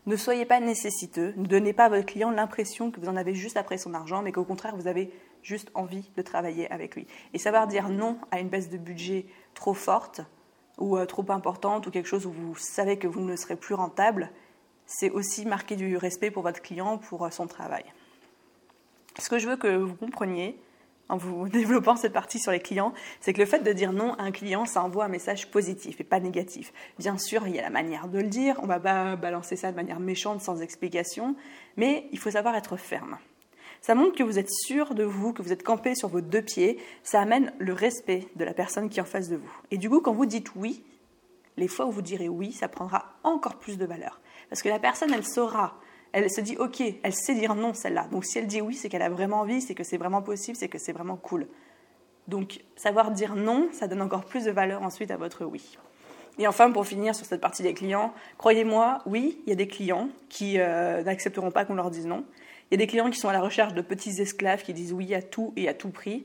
Ne 0.07 0.17
soyez 0.17 0.47
pas 0.47 0.61
nécessiteux, 0.61 1.35
ne 1.37 1.47
donnez 1.47 1.73
pas 1.73 1.85
à 1.85 1.89
votre 1.91 2.07
client 2.07 2.31
l'impression 2.31 2.91
que 2.91 3.01
vous 3.01 3.09
en 3.09 3.17
avez 3.17 3.35
juste 3.35 3.57
après 3.57 3.79
son 3.79 3.95
argent, 3.95 4.23
mais 4.23 4.33
qu'au 4.33 4.45
contraire, 4.45 4.77
vous 4.77 4.87
avez 4.87 5.13
juste 5.43 5.71
envie 5.75 6.11
de 6.17 6.23
travailler 6.23 6.71
avec 6.71 6.97
lui. 6.97 7.07
Et 7.35 7.39
savoir 7.39 7.67
dire 7.67 7.89
non 7.89 8.19
à 8.31 8.41
une 8.41 8.49
baisse 8.49 8.71
de 8.71 8.79
budget 8.79 9.27
trop 9.55 9.75
forte 9.75 10.23
ou 10.79 10.97
euh, 10.97 11.05
trop 11.05 11.25
importante 11.31 11.87
ou 11.87 11.91
quelque 11.91 12.09
chose 12.09 12.27
où 12.27 12.33
vous 12.33 12.57
savez 12.57 12.99
que 12.99 13.07
vous 13.07 13.21
ne 13.21 13.37
serez 13.37 13.57
plus 13.57 13.75
rentable, 13.75 14.31
c'est 14.87 15.11
aussi 15.11 15.45
marquer 15.45 15.77
du 15.77 15.97
respect 15.97 16.31
pour 16.31 16.43
votre 16.43 16.63
client, 16.63 16.99
pour 16.99 17.25
euh, 17.25 17.31
son 17.31 17.47
travail. 17.47 17.85
Ce 19.19 19.29
que 19.29 19.39
je 19.39 19.49
veux 19.49 19.57
que 19.57 19.77
vous 19.77 19.95
compreniez, 19.95 20.59
en 21.11 21.17
vous 21.17 21.49
développant 21.51 21.97
cette 21.97 22.13
partie 22.13 22.39
sur 22.39 22.53
les 22.53 22.61
clients, 22.61 22.93
c'est 23.21 23.33
que 23.33 23.41
le 23.41 23.47
fait 23.47 23.61
de 23.61 23.73
dire 23.73 23.93
non 23.93 24.15
à 24.15 24.23
un 24.23 24.31
client, 24.31 24.65
ça 24.65 24.83
envoie 24.83 25.05
un 25.05 25.09
message 25.09 25.51
positif 25.51 26.01
et 26.01 26.05
pas 26.05 26.21
négatif. 26.21 26.73
Bien 26.99 27.19
sûr, 27.19 27.47
il 27.47 27.55
y 27.55 27.59
a 27.59 27.63
la 27.63 27.71
manière 27.71 28.09
de 28.09 28.19
le 28.19 28.29
dire, 28.29 28.59
on 28.63 28.67
va 28.67 28.81
pas 28.81 29.17
balancer 29.17 29.57
ça 29.57 29.71
de 29.71 29.77
manière 29.77 30.01
méchante 30.01 30.41
sans 30.41 30.63
explication, 30.63 31.37
mais 31.77 32.07
il 32.13 32.19
faut 32.19 32.31
savoir 32.31 32.55
être 32.55 32.77
ferme. 32.77 33.19
Ça 33.83 33.95
montre 33.95 34.17
que 34.17 34.23
vous 34.23 34.39
êtes 34.39 34.51
sûr 34.51 34.95
de 34.95 35.05
vous, 35.05 35.33
que 35.33 35.43
vous 35.43 35.53
êtes 35.53 35.63
campé 35.63 35.95
sur 35.95 36.09
vos 36.09 36.21
deux 36.21 36.43
pieds, 36.43 36.79
ça 37.03 37.21
amène 37.21 37.53
le 37.59 37.73
respect 37.73 38.29
de 38.37 38.45
la 38.45 38.53
personne 38.53 38.91
qui 38.91 38.99
est 38.99 39.03
en 39.03 39.07
face 39.07 39.29
de 39.29 39.37
vous. 39.37 39.53
Et 39.71 39.79
du 39.79 39.89
coup, 39.89 40.01
quand 40.01 40.13
vous 40.13 40.27
dites 40.27 40.55
oui, 40.55 40.85
les 41.57 41.69
fois 41.69 41.87
où 41.87 41.91
vous 41.91 42.03
direz 42.03 42.29
oui, 42.29 42.53
ça 42.53 42.69
prendra 42.69 43.15
encore 43.25 43.57
plus 43.57 43.79
de 43.79 43.87
valeur. 43.87 44.21
Parce 44.49 44.63
que 44.63 44.69
la 44.69 44.79
personne, 44.79 45.13
elle 45.15 45.27
saura 45.27 45.79
elle 46.13 46.31
se 46.31 46.41
dit 46.41 46.57
ok, 46.57 46.83
elle 47.03 47.15
sait 47.15 47.35
dire 47.35 47.55
non 47.55 47.75
celle-là. 47.75 48.09
Donc 48.11 48.25
si 48.25 48.39
elle 48.39 48.47
dit 48.47 48.61
oui, 48.61 48.75
c'est 48.75 48.89
qu'elle 48.89 49.03
a 49.03 49.09
vraiment 49.09 49.41
envie, 49.41 49.61
c'est 49.61 49.75
que 49.75 49.85
c'est 49.85 49.97
vraiment 49.97 50.23
possible, 50.23 50.57
c'est 50.57 50.69
que 50.69 50.79
c'est 50.79 50.93
vraiment 50.93 51.17
cool. 51.17 51.47
Donc 52.29 52.61
savoir 52.77 53.11
dire 53.11 53.35
non, 53.35 53.69
ça 53.73 53.87
donne 53.89 54.03
encore 54.03 54.25
plus 54.25 54.45
de 54.45 54.51
valeur 54.51 54.83
ensuite 54.83 55.11
à 55.11 55.17
votre 55.17 55.45
oui. 55.45 55.79
Et 56.39 56.47
enfin, 56.47 56.71
pour 56.71 56.87
finir 56.87 57.15
sur 57.15 57.27
cette 57.27 57.41
partie 57.41 57.63
des 57.63 57.75
clients, 57.75 58.15
croyez-moi, 58.39 59.03
oui, 59.05 59.43
il 59.47 59.51
y 59.51 59.53
a 59.53 59.57
des 59.57 59.67
clients 59.67 60.09
qui 60.29 60.59
euh, 60.59 61.03
n'accepteront 61.03 61.51
pas 61.51 61.65
qu'on 61.65 61.75
leur 61.75 61.91
dise 61.91 62.07
non. 62.07 62.25
Il 62.71 62.75
y 62.75 62.77
a 62.77 62.79
des 62.79 62.87
clients 62.87 63.11
qui 63.11 63.19
sont 63.19 63.29
à 63.29 63.33
la 63.33 63.41
recherche 63.41 63.75
de 63.75 63.83
petits 63.83 64.21
esclaves 64.21 64.63
qui 64.63 64.73
disent 64.73 64.93
oui 64.93 65.13
à 65.15 65.23
tout 65.23 65.53
et 65.57 65.69
à 65.69 65.75
tout 65.75 65.91
prix 65.91 66.25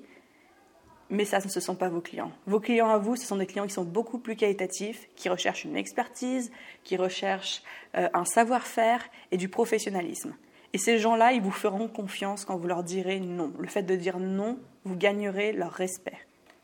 mais 1.09 1.25
ça, 1.25 1.39
ce 1.39 1.47
ne 1.47 1.61
sont 1.61 1.75
pas 1.75 1.89
vos 1.89 2.01
clients. 2.01 2.31
Vos 2.47 2.59
clients 2.59 2.89
à 2.89 2.97
vous, 2.97 3.15
ce 3.15 3.25
sont 3.25 3.37
des 3.37 3.45
clients 3.45 3.67
qui 3.67 3.73
sont 3.73 3.83
beaucoup 3.83 4.17
plus 4.17 4.35
qualitatifs, 4.35 5.07
qui 5.15 5.29
recherchent 5.29 5.65
une 5.65 5.77
expertise, 5.77 6.51
qui 6.83 6.97
recherchent 6.97 7.61
euh, 7.95 8.09
un 8.13 8.25
savoir-faire 8.25 9.07
et 9.31 9.37
du 9.37 9.49
professionnalisme. 9.49 10.35
Et 10.73 10.77
ces 10.77 10.97
gens-là, 10.97 11.31
ils 11.31 11.41
vous 11.41 11.51
feront 11.51 11.87
confiance 11.87 12.43
quand 12.43 12.57
vous 12.57 12.67
leur 12.67 12.83
direz 12.83 13.19
non. 13.19 13.53
Le 13.59 13.67
fait 13.67 13.83
de 13.83 13.95
dire 13.95 14.19
non, 14.19 14.59
vous 14.83 14.95
gagnerez 14.95 15.53
leur 15.53 15.71
respect. 15.71 16.17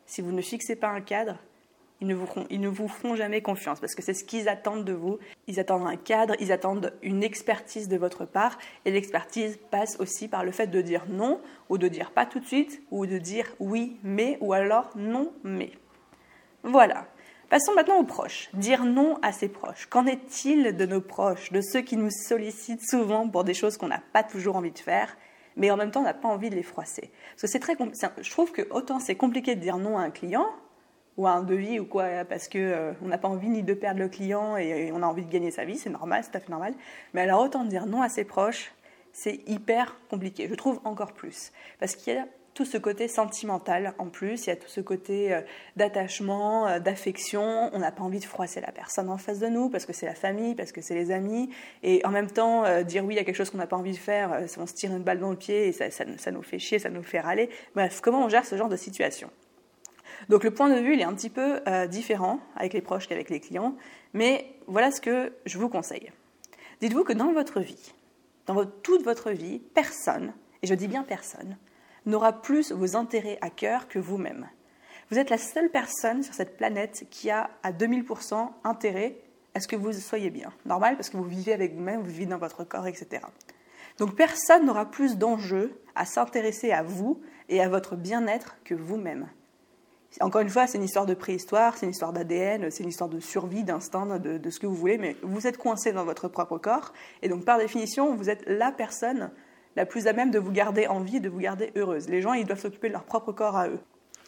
Si 0.06 0.20
vous 0.20 0.32
ne 0.32 0.42
fixez 0.42 0.76
pas 0.76 0.88
un 0.88 1.00
cadre, 1.00 1.38
ils 2.02 2.08
ne, 2.08 2.14
vous 2.14 2.26
ils 2.50 2.88
feront 2.88 3.14
jamais 3.14 3.42
confiance 3.42 3.78
parce 3.78 3.94
que 3.94 4.02
c'est 4.02 4.12
ce 4.12 4.24
qu'ils 4.24 4.48
attendent 4.48 4.84
de 4.84 4.92
vous. 4.92 5.20
Ils 5.46 5.60
attendent 5.60 5.86
un 5.86 5.94
cadre, 5.94 6.34
ils 6.40 6.50
attendent 6.50 6.92
une 7.00 7.22
expertise 7.22 7.88
de 7.88 7.96
votre 7.96 8.24
part 8.24 8.58
et 8.84 8.90
l'expertise 8.90 9.56
passe 9.70 10.00
aussi 10.00 10.26
par 10.26 10.44
le 10.44 10.50
fait 10.50 10.66
de 10.66 10.80
dire 10.80 11.04
non 11.08 11.40
ou 11.68 11.78
de 11.78 11.86
dire 11.86 12.10
pas 12.10 12.26
tout 12.26 12.40
de 12.40 12.44
suite 12.44 12.82
ou 12.90 13.06
de 13.06 13.18
dire 13.18 13.54
oui 13.60 13.98
mais 14.02 14.36
ou 14.40 14.52
alors 14.52 14.90
non 14.96 15.32
mais. 15.44 15.70
Voilà. 16.64 17.06
Passons 17.48 17.72
maintenant 17.74 17.98
aux 17.98 18.04
proches. 18.04 18.50
Dire 18.52 18.84
non 18.84 19.20
à 19.22 19.30
ses 19.30 19.48
proches. 19.48 19.86
Qu'en 19.86 20.06
est-il 20.06 20.76
de 20.76 20.86
nos 20.86 21.00
proches, 21.00 21.52
de 21.52 21.60
ceux 21.60 21.82
qui 21.82 21.96
nous 21.96 22.10
sollicitent 22.10 22.84
souvent 22.84 23.28
pour 23.28 23.44
des 23.44 23.54
choses 23.54 23.76
qu'on 23.76 23.88
n'a 23.88 24.02
pas 24.12 24.24
toujours 24.24 24.56
envie 24.56 24.72
de 24.72 24.78
faire 24.78 25.16
mais 25.54 25.70
en 25.70 25.76
même 25.76 25.92
temps 25.92 26.00
on 26.00 26.04
n'a 26.04 26.14
pas 26.14 26.28
envie 26.28 26.50
de 26.50 26.56
les 26.56 26.64
froisser? 26.64 27.12
Je 27.40 28.30
trouve 28.30 28.50
que 28.50 28.62
autant 28.70 28.98
c'est 28.98 29.14
compliqué 29.14 29.54
de 29.54 29.60
dire 29.60 29.76
non 29.76 29.98
à 29.98 30.02
un 30.02 30.10
client, 30.10 30.48
ou 31.16 31.26
un 31.26 31.42
devis 31.42 31.78
ou 31.78 31.84
quoi, 31.84 32.24
parce 32.28 32.48
que 32.48 32.58
euh, 32.58 32.92
on 33.02 33.08
n'a 33.08 33.18
pas 33.18 33.28
envie 33.28 33.48
ni 33.48 33.62
de 33.62 33.74
perdre 33.74 34.00
le 34.00 34.08
client 34.08 34.56
et, 34.56 34.90
on 34.92 35.02
a 35.02 35.06
envie 35.06 35.24
de 35.24 35.30
gagner 35.30 35.50
sa 35.50 35.64
vie, 35.64 35.76
c'est 35.76 35.90
normal, 35.90 36.22
c'est 36.24 36.30
tout 36.30 36.38
à 36.38 36.40
fait 36.40 36.50
normal. 36.50 36.74
Mais 37.14 37.22
alors 37.22 37.42
autant 37.42 37.64
dire 37.64 37.86
non 37.86 38.02
à 38.02 38.08
ses 38.08 38.24
proches, 38.24 38.72
c'est 39.12 39.40
hyper 39.46 39.96
compliqué. 40.08 40.48
Je 40.48 40.54
trouve 40.54 40.80
encore 40.84 41.12
plus, 41.12 41.52
parce 41.80 41.96
qu'il 41.96 42.14
y 42.14 42.16
a 42.16 42.26
tout 42.54 42.66
ce 42.66 42.76
côté 42.76 43.08
sentimental 43.08 43.94
en 43.98 44.08
plus, 44.08 44.46
il 44.46 44.50
y 44.50 44.52
a 44.52 44.56
tout 44.56 44.68
ce 44.68 44.82
côté 44.82 45.32
euh, 45.32 45.40
d'attachement, 45.76 46.66
euh, 46.66 46.80
d'affection. 46.80 47.70
On 47.72 47.78
n'a 47.78 47.92
pas 47.92 48.02
envie 48.02 48.20
de 48.20 48.24
froisser 48.24 48.60
la 48.60 48.72
personne 48.72 49.08
en 49.08 49.16
face 49.16 49.38
de 49.38 49.48
nous 49.48 49.70
parce 49.70 49.86
que 49.86 49.94
c'est 49.94 50.06
la 50.06 50.14
famille, 50.14 50.54
parce 50.54 50.72
que 50.72 50.82
c'est 50.82 50.94
les 50.94 51.10
amis. 51.10 51.50
Et 51.82 52.04
en 52.04 52.10
même 52.10 52.30
temps, 52.30 52.64
dire 52.82 53.04
oui 53.04 53.18
à 53.18 53.24
quelque 53.24 53.36
chose 53.36 53.50
qu'on 53.50 53.58
n'a 53.58 53.66
pas 53.66 53.76
envie 53.76 53.92
de 53.92 53.96
faire, 53.96 54.42
on 54.58 54.66
se 54.66 54.74
tire 54.74 54.92
une 54.92 55.02
balle 55.02 55.18
dans 55.18 55.30
le 55.30 55.36
pied 55.36 55.68
et 55.68 55.72
ça, 55.72 55.90
ça 55.90 56.30
nous 56.30 56.42
fait 56.42 56.58
chier, 56.58 56.78
ça 56.78 56.90
nous 56.90 57.02
fait 57.02 57.20
râler. 57.20 57.48
Bref, 57.74 58.00
comment 58.02 58.24
on 58.24 58.28
gère 58.28 58.44
ce 58.44 58.56
genre 58.56 58.68
de 58.68 58.76
situation? 58.76 59.30
Donc 60.28 60.44
le 60.44 60.50
point 60.50 60.68
de 60.68 60.80
vue, 60.80 60.94
il 60.94 61.00
est 61.00 61.04
un 61.04 61.14
petit 61.14 61.30
peu 61.30 61.60
euh, 61.66 61.86
différent 61.86 62.40
avec 62.56 62.72
les 62.72 62.80
proches 62.80 63.08
qu'avec 63.08 63.30
les 63.30 63.40
clients, 63.40 63.76
mais 64.14 64.54
voilà 64.66 64.90
ce 64.90 65.00
que 65.00 65.32
je 65.46 65.58
vous 65.58 65.68
conseille. 65.68 66.10
Dites-vous 66.80 67.04
que 67.04 67.12
dans 67.12 67.32
votre 67.32 67.60
vie, 67.60 67.92
dans 68.46 68.64
toute 68.64 69.02
votre 69.04 69.30
vie, 69.30 69.60
personne, 69.74 70.32
et 70.62 70.66
je 70.66 70.74
dis 70.74 70.88
bien 70.88 71.02
personne, 71.02 71.56
n'aura 72.06 72.32
plus 72.32 72.72
vos 72.72 72.96
intérêts 72.96 73.38
à 73.40 73.50
cœur 73.50 73.88
que 73.88 73.98
vous-même. 73.98 74.48
Vous 75.10 75.18
êtes 75.18 75.30
la 75.30 75.38
seule 75.38 75.70
personne 75.70 76.22
sur 76.22 76.34
cette 76.34 76.56
planète 76.56 77.06
qui 77.10 77.30
a 77.30 77.50
à 77.62 77.72
2000% 77.72 78.48
intérêt 78.64 79.18
à 79.54 79.60
ce 79.60 79.68
que 79.68 79.76
vous 79.76 79.92
soyez 79.92 80.30
bien. 80.30 80.52
Normal 80.64 80.96
parce 80.96 81.10
que 81.10 81.16
vous 81.16 81.24
vivez 81.24 81.52
avec 81.52 81.74
vous-même, 81.74 82.00
vous 82.00 82.10
vivez 82.10 82.26
dans 82.26 82.38
votre 82.38 82.64
corps, 82.64 82.86
etc. 82.86 83.22
Donc 83.98 84.16
personne 84.16 84.64
n'aura 84.64 84.90
plus 84.90 85.18
d'enjeu 85.18 85.78
à 85.94 86.06
s'intéresser 86.06 86.72
à 86.72 86.82
vous 86.82 87.20
et 87.48 87.60
à 87.60 87.68
votre 87.68 87.94
bien-être 87.96 88.56
que 88.64 88.74
vous-même. 88.74 89.28
Encore 90.20 90.42
une 90.42 90.50
fois, 90.50 90.66
c'est 90.66 90.78
une 90.78 90.84
histoire 90.84 91.06
de 91.06 91.14
préhistoire, 91.14 91.76
c'est 91.76 91.86
une 91.86 91.92
histoire 91.92 92.12
d'ADN, 92.12 92.70
c'est 92.70 92.82
une 92.82 92.90
histoire 92.90 93.08
de 93.08 93.18
survie, 93.18 93.64
d'instinct, 93.64 94.18
de, 94.18 94.36
de, 94.38 94.50
ce 94.50 94.60
que 94.60 94.66
vous 94.66 94.74
voulez, 94.74 94.98
mais 94.98 95.16
vous 95.22 95.46
êtes 95.46 95.56
coincé 95.56 95.92
dans 95.92 96.04
votre 96.04 96.28
propre 96.28 96.58
corps, 96.58 96.92
et 97.22 97.28
donc 97.28 97.44
par 97.44 97.58
définition, 97.58 98.14
vous 98.14 98.28
êtes 98.28 98.44
la 98.46 98.72
personne 98.72 99.30
la 99.76 99.86
plus 99.86 100.06
à 100.06 100.12
même 100.12 100.30
de 100.30 100.38
vous 100.38 100.52
garder 100.52 100.86
en 100.86 101.00
vie 101.00 101.20
de 101.20 101.28
vous 101.28 101.38
garder 101.38 101.72
heureuse. 101.76 102.08
Les 102.08 102.20
gens, 102.20 102.34
ils 102.34 102.44
doivent 102.44 102.60
s'occuper 102.60 102.88
de 102.88 102.92
leur 102.92 103.04
propre 103.04 103.32
corps 103.32 103.56
à 103.56 103.68
eux. 103.68 103.80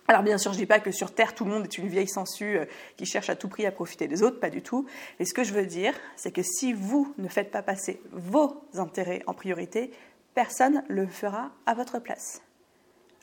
Alors 0.07 0.23
bien 0.23 0.37
sûr, 0.37 0.53
je 0.53 0.59
ne 0.59 0.63
dis 0.63 0.67
pas 0.67 0.81
que 0.81 0.91
sur 0.91 1.15
Terre, 1.15 1.35
tout 1.35 1.45
le 1.45 1.51
monde 1.51 1.65
est 1.65 1.79
une 1.79 1.89
vieille 1.89 2.09
sangsue 2.09 2.59
euh, 2.59 2.65
qui 2.97 3.07
cherche 3.07 3.31
à 3.31 3.37
tout 3.37 3.49
prix 3.49 3.65
à 3.65 3.73
profiter 3.73 4.07
des 4.07 4.23
autres, 4.23 4.39
pas 4.39 4.51
du 4.51 4.61
tout. 4.61 4.85
Mais 5.19 5.25
ce 5.25 5.33
que 5.33 5.45
je 5.45 5.55
veux 5.55 5.65
dire, 5.65 5.95
c'est 6.17 6.31
que 6.31 6.43
si 6.43 6.75
vous 6.75 7.15
ne 7.17 7.29
faites 7.29 7.51
pas 7.51 7.63
passer 7.63 8.03
vos 8.13 8.67
intérêts 8.75 9.23
en 9.27 9.33
priorité, 9.33 9.91
personne 10.35 10.83
ne 10.91 10.95
le 10.95 11.07
fera 11.07 11.53
à 11.65 11.75
votre 11.75 12.01
place. 12.01 12.44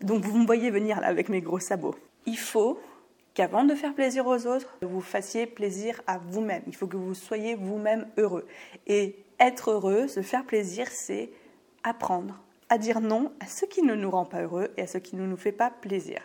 Donc 0.01 0.24
vous 0.24 0.38
me 0.38 0.46
voyez 0.46 0.72
venir 0.72 1.00
là 1.00 1.08
avec 1.08 1.29
mes 1.29 1.41
gros 1.41 1.60
sabots. 1.60 1.96
Il 2.25 2.38
faut 2.38 2.79
qu'avant 3.34 3.63
de 3.63 3.75
faire 3.75 3.93
plaisir 3.93 4.27
aux 4.27 4.48
autres, 4.48 4.77
vous 4.81 5.01
fassiez 5.01 5.46
plaisir 5.46 6.01
à 6.08 6.17
vous-même. 6.17 6.63
Il 6.67 6.75
faut 6.75 6.88
que 6.88 6.98
vous 6.98 7.13
soyez 7.13 7.55
vous-même 7.55 8.08
heureux. 8.17 8.46
Et 8.88 9.15
être 9.39 9.72
heureux, 9.72 10.08
se 10.08 10.22
faire 10.22 10.46
plaisir, 10.46 10.88
c'est 10.89 11.29
apprendre 11.84 12.39
à 12.70 12.77
dire 12.77 13.01
non 13.01 13.31
à 13.39 13.48
ce 13.48 13.65
qui 13.65 13.81
ne 13.84 13.96
nous 13.96 14.10
rend 14.10 14.25
pas 14.25 14.41
heureux 14.41 14.72
et 14.77 14.84
à 14.84 14.88
ce 14.88 14.98
qui 14.98 15.15
ne 15.15 15.25
nous 15.25 15.38
fait 15.38 15.51
pas 15.51 15.70
plaisir. 15.70 16.22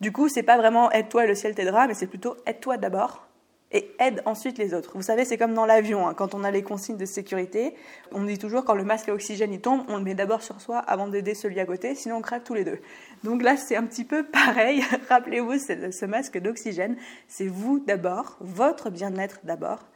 Du 0.00 0.12
coup, 0.12 0.28
c'est 0.28 0.42
pas 0.42 0.56
vraiment 0.56 0.90
aide-toi 0.90 1.24
et 1.24 1.28
le 1.28 1.34
ciel 1.34 1.54
t'aidera, 1.54 1.86
mais 1.86 1.94
c'est 1.94 2.06
plutôt 2.06 2.36
aide-toi 2.46 2.76
d'abord 2.76 3.26
et 3.72 3.94
aide 4.00 4.22
ensuite 4.24 4.58
les 4.58 4.74
autres. 4.74 4.92
Vous 4.94 5.02
savez, 5.02 5.24
c'est 5.24 5.38
comme 5.38 5.54
dans 5.54 5.66
l'avion, 5.66 6.08
hein. 6.08 6.14
quand 6.14 6.34
on 6.34 6.42
a 6.42 6.50
les 6.50 6.62
consignes 6.62 6.96
de 6.96 7.04
sécurité, 7.04 7.74
on 8.12 8.24
dit 8.24 8.38
toujours 8.38 8.64
quand 8.64 8.74
le 8.74 8.84
masque 8.84 9.08
à 9.08 9.14
oxygène 9.14 9.52
il 9.52 9.60
tombe, 9.60 9.82
on 9.88 9.98
le 9.98 10.02
met 10.02 10.14
d'abord 10.14 10.42
sur 10.42 10.60
soi 10.60 10.78
avant 10.78 11.08
d'aider 11.08 11.34
celui 11.34 11.60
à 11.60 11.66
côté, 11.66 11.94
sinon 11.94 12.16
on 12.16 12.20
crève 12.20 12.42
tous 12.42 12.54
les 12.54 12.64
deux. 12.64 12.80
Donc 13.22 13.42
là, 13.42 13.56
c'est 13.56 13.76
un 13.76 13.84
petit 13.84 14.04
peu 14.04 14.24
pareil. 14.32 14.82
Rappelez-vous, 15.08 15.58
ce 15.58 16.04
masque 16.06 16.38
d'oxygène, 16.38 16.96
c'est 17.28 17.46
vous 17.46 17.78
d'abord, 17.78 18.36
votre 18.40 18.90
bien-être 18.90 19.40
d'abord, 19.44 19.86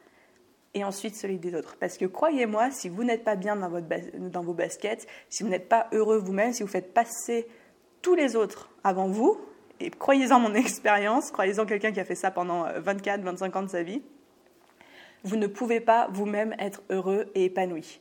et 0.74 0.84
ensuite 0.84 1.16
celui 1.16 1.38
des 1.38 1.54
autres. 1.54 1.76
Parce 1.78 1.98
que 1.98 2.04
croyez-moi, 2.04 2.70
si 2.70 2.88
vous 2.88 3.04
n'êtes 3.04 3.24
pas 3.24 3.36
bien 3.36 3.56
dans, 3.56 4.42
vos 4.42 4.54
baskets, 4.54 5.06
si 5.28 5.42
vous 5.42 5.48
n'êtes 5.48 5.68
pas 5.68 5.88
heureux 5.92 6.18
vous-même, 6.18 6.52
si 6.52 6.62
vous 6.62 6.68
faites 6.68 6.92
passer 6.92 7.46
tous 8.02 8.14
les 8.14 8.36
autres 8.36 8.68
avant 8.82 9.08
vous, 9.08 9.38
et 9.80 9.90
croyez-en 9.90 10.40
mon 10.40 10.54
expérience, 10.54 11.30
croyez-en 11.30 11.66
quelqu'un 11.66 11.92
qui 11.92 12.00
a 12.00 12.04
fait 12.04 12.14
ça 12.14 12.30
pendant 12.30 12.64
24, 12.76 13.20
euh, 13.20 13.24
25 13.24 13.56
ans 13.56 13.62
de 13.62 13.68
sa 13.68 13.82
vie, 13.82 14.02
vous 15.24 15.36
ne 15.36 15.46
pouvez 15.46 15.80
pas 15.80 16.08
vous-même 16.12 16.54
être 16.58 16.82
heureux 16.90 17.30
et 17.34 17.46
épanoui. 17.46 18.00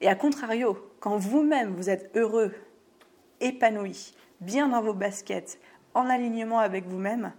Et 0.00 0.08
à 0.08 0.14
contrario, 0.14 0.78
quand 1.00 1.16
vous-même 1.16 1.74
vous 1.74 1.90
êtes 1.90 2.14
heureux, 2.16 2.52
épanoui, 3.40 4.14
bien 4.40 4.68
dans 4.68 4.82
vos 4.82 4.92
baskets, 4.92 5.58
en 5.94 6.08
alignement 6.08 6.58
avec 6.58 6.86
vous-même, 6.86 7.32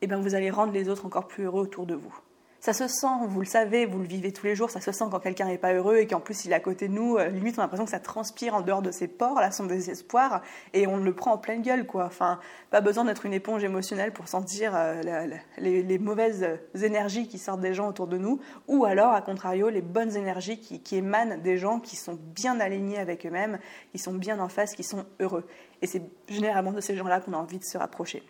eh 0.00 0.06
bien 0.06 0.18
vous 0.18 0.34
allez 0.34 0.50
rendre 0.50 0.72
les 0.72 0.88
autres 0.88 1.06
encore 1.06 1.26
plus 1.26 1.44
heureux 1.44 1.62
autour 1.62 1.86
de 1.86 1.94
vous. 1.94 2.14
Ça 2.60 2.74
se 2.74 2.88
sent, 2.88 3.06
vous 3.26 3.40
le 3.40 3.46
savez, 3.46 3.86
vous 3.86 3.98
le 3.98 4.06
vivez 4.06 4.32
tous 4.32 4.44
les 4.44 4.54
jours, 4.54 4.68
ça 4.68 4.82
se 4.82 4.92
sent 4.92 5.06
quand 5.10 5.18
quelqu'un 5.18 5.46
n'est 5.46 5.56
pas 5.56 5.72
heureux 5.72 5.96
et 5.96 6.06
qu'en 6.06 6.20
plus 6.20 6.44
il 6.44 6.52
est 6.52 6.54
à 6.54 6.60
côté 6.60 6.88
de 6.88 6.92
nous, 6.92 7.16
euh, 7.16 7.28
limite 7.28 7.54
on 7.56 7.60
a 7.60 7.62
l'impression 7.62 7.86
que 7.86 7.90
ça 7.90 8.00
transpire 8.00 8.54
en 8.54 8.60
dehors 8.60 8.82
de 8.82 8.90
ses 8.90 9.08
pores, 9.08 9.40
là, 9.40 9.50
son 9.50 9.64
désespoir, 9.64 10.42
et 10.74 10.86
on 10.86 10.98
le 10.98 11.14
prend 11.14 11.32
en 11.32 11.38
pleine 11.38 11.62
gueule, 11.62 11.86
quoi. 11.86 12.04
Enfin, 12.04 12.38
pas 12.70 12.82
besoin 12.82 13.06
d'être 13.06 13.24
une 13.24 13.32
éponge 13.32 13.64
émotionnelle 13.64 14.12
pour 14.12 14.28
sentir 14.28 14.72
euh, 14.74 15.26
les, 15.56 15.98
mauvaises 15.98 16.46
énergies 16.82 17.28
qui 17.28 17.38
sortent 17.38 17.62
des 17.62 17.72
gens 17.72 17.88
autour 17.88 18.08
de 18.08 18.18
nous, 18.18 18.40
ou 18.68 18.84
alors, 18.84 19.14
à 19.14 19.22
contrario, 19.22 19.70
les 19.70 19.80
bonnes 19.80 20.14
énergies 20.14 20.60
qui 20.60 20.96
émanent 20.96 21.38
des 21.38 21.56
gens 21.56 21.80
qui 21.80 21.96
sont 21.96 22.18
bien 22.34 22.60
alignés 22.60 22.98
avec 22.98 23.24
eux-mêmes, 23.24 23.58
qui 23.92 23.98
sont 23.98 24.12
bien 24.12 24.38
en 24.38 24.50
face, 24.50 24.74
qui 24.74 24.84
sont 24.84 25.06
heureux. 25.18 25.46
Et 25.80 25.86
c'est 25.86 26.02
généralement 26.28 26.72
de 26.72 26.82
ces 26.82 26.94
gens-là 26.94 27.20
qu'on 27.20 27.32
a 27.32 27.38
envie 27.38 27.58
de 27.58 27.64
se 27.64 27.78
rapprocher. 27.78 28.22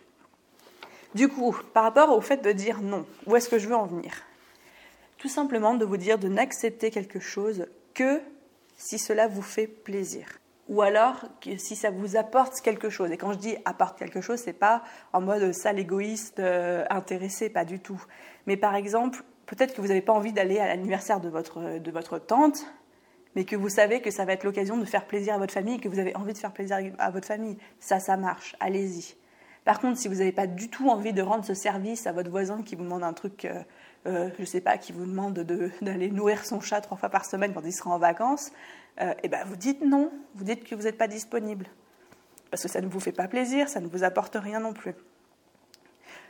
Du 1.13 1.27
coup, 1.27 1.55
par 1.73 1.83
rapport 1.83 2.15
au 2.15 2.21
fait 2.21 2.41
de 2.41 2.51
dire 2.51 2.81
non, 2.81 3.05
où 3.25 3.35
est-ce 3.35 3.49
que 3.49 3.59
je 3.59 3.67
veux 3.67 3.75
en 3.75 3.85
venir? 3.85 4.23
Tout 5.17 5.27
simplement 5.27 5.75
de 5.75 5.85
vous 5.85 5.97
dire 5.97 6.17
de 6.17 6.27
n'accepter 6.27 6.89
quelque 6.89 7.19
chose 7.19 7.67
que 7.93 8.21
si 8.77 8.97
cela 8.97 9.27
vous 9.27 9.41
fait 9.41 9.67
plaisir. 9.67 10.39
Ou 10.69 10.81
alors 10.81 11.25
que 11.41 11.57
si 11.57 11.75
ça 11.75 11.91
vous 11.91 12.15
apporte 12.15 12.61
quelque 12.61 12.89
chose. 12.89 13.11
Et 13.11 13.17
quand 13.17 13.33
je 13.33 13.37
dis 13.37 13.57
apporte 13.65 13.99
quelque 13.99 14.21
chose, 14.21 14.39
c'est 14.39 14.53
pas 14.53 14.83
en 15.11 15.19
mode 15.19 15.51
sale 15.51 15.79
égoïste, 15.79 16.39
euh, 16.39 16.85
intéressé, 16.89 17.49
pas 17.49 17.65
du 17.65 17.79
tout. 17.79 18.01
Mais 18.47 18.55
par 18.55 18.75
exemple, 18.75 19.23
peut-être 19.47 19.75
que 19.75 19.81
vous 19.81 19.89
n'avez 19.89 20.01
pas 20.01 20.13
envie 20.13 20.31
d'aller 20.31 20.59
à 20.59 20.67
l'anniversaire 20.67 21.19
de 21.19 21.27
votre, 21.27 21.79
de 21.79 21.91
votre 21.91 22.19
tante, 22.19 22.65
mais 23.35 23.43
que 23.43 23.57
vous 23.57 23.69
savez 23.69 24.01
que 24.01 24.11
ça 24.11 24.23
va 24.23 24.33
être 24.33 24.45
l'occasion 24.45 24.77
de 24.77 24.85
faire 24.85 25.05
plaisir 25.05 25.33
à 25.33 25.37
votre 25.37 25.53
famille 25.53 25.79
que 25.79 25.89
vous 25.89 25.99
avez 25.99 26.15
envie 26.15 26.33
de 26.33 26.37
faire 26.37 26.53
plaisir 26.53 26.77
à 26.99 27.11
votre 27.11 27.27
famille. 27.27 27.57
Ça, 27.81 27.99
ça 27.99 28.15
marche. 28.15 28.55
Allez-y. 28.61 29.15
Par 29.63 29.79
contre, 29.79 29.99
si 29.99 30.07
vous 30.07 30.15
n'avez 30.15 30.31
pas 30.31 30.47
du 30.47 30.69
tout 30.69 30.89
envie 30.89 31.13
de 31.13 31.21
rendre 31.21 31.45
ce 31.45 31.53
service 31.53 32.07
à 32.07 32.11
votre 32.11 32.29
voisin 32.29 32.63
qui 32.63 32.75
vous 32.75 32.83
demande 32.83 33.03
un 33.03 33.13
truc, 33.13 33.45
euh, 33.45 33.61
euh, 34.07 34.29
je 34.35 34.41
ne 34.41 34.45
sais 34.45 34.61
pas, 34.61 34.77
qui 34.77 34.91
vous 34.91 35.05
demande 35.05 35.33
d'aller 35.81 36.09
nourrir 36.09 36.45
son 36.45 36.59
chat 36.59 36.81
trois 36.81 36.97
fois 36.97 37.09
par 37.09 37.25
semaine 37.25 37.53
quand 37.53 37.61
il 37.63 37.73
sera 37.73 37.91
en 37.91 37.99
vacances, 37.99 38.51
euh, 39.01 39.13
eh 39.21 39.27
ben 39.27 39.43
vous 39.45 39.55
dites 39.55 39.81
non, 39.81 40.11
vous 40.35 40.43
dites 40.43 40.63
que 40.63 40.73
vous 40.73 40.83
n'êtes 40.83 40.97
pas 40.97 41.07
disponible. 41.07 41.67
Parce 42.49 42.63
que 42.63 42.69
ça 42.69 42.81
ne 42.81 42.87
vous 42.87 42.99
fait 42.99 43.11
pas 43.11 43.27
plaisir, 43.27 43.69
ça 43.69 43.79
ne 43.79 43.87
vous 43.87 44.03
apporte 44.03 44.35
rien 44.35 44.59
non 44.59 44.73
plus. 44.73 44.95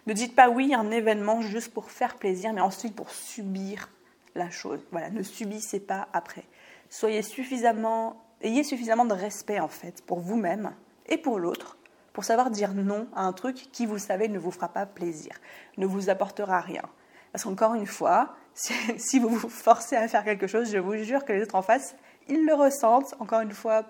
Ne 0.07 0.13
dites 0.13 0.35
pas 0.35 0.49
oui 0.49 0.73
à 0.73 0.79
un 0.79 0.91
événement 0.91 1.41
juste 1.41 1.73
pour 1.73 1.89
faire 1.89 2.15
plaisir, 2.15 2.51
mais 2.53 2.61
ensuite 2.61 2.95
pour 2.95 3.11
subir 3.11 3.89
la 4.35 4.49
chose. 4.49 4.79
Voilà, 4.91 5.09
ne 5.09 5.23
subissez 5.23 5.79
pas 5.79 6.09
après. 6.11 6.43
Soyez 6.89 7.21
suffisamment, 7.21 8.21
ayez 8.41 8.63
suffisamment 8.63 9.05
de 9.05 9.13
respect 9.13 9.59
en 9.59 9.67
fait 9.67 10.03
pour 10.05 10.19
vous-même 10.19 10.73
et 11.07 11.17
pour 11.17 11.39
l'autre 11.39 11.77
pour 12.13 12.23
savoir 12.23 12.49
dire 12.49 12.73
non 12.73 13.07
à 13.15 13.23
un 13.23 13.33
truc 13.33 13.69
qui, 13.71 13.85
vous 13.85 13.97
savez, 13.97 14.27
ne 14.27 14.39
vous 14.39 14.51
fera 14.51 14.69
pas 14.69 14.85
plaisir, 14.85 15.33
ne 15.77 15.85
vous 15.85 16.09
apportera 16.09 16.59
rien. 16.59 16.83
Parce 17.31 17.43
qu'encore 17.43 17.75
une 17.75 17.85
fois, 17.85 18.35
si, 18.53 19.19
vous 19.19 19.29
vous 19.29 19.49
forcez 19.49 19.95
à 19.95 20.07
faire 20.07 20.23
quelque 20.23 20.47
chose, 20.47 20.71
je 20.71 20.77
vous 20.77 20.95
jure 20.97 21.25
que 21.25 21.33
les 21.33 21.43
autres 21.43 21.55
en 21.55 21.61
face, 21.61 21.95
ils 22.27 22.45
le 22.45 22.53
ressentent, 22.53 23.15
encore 23.19 23.41
une 23.41 23.53
fois, 23.53 23.85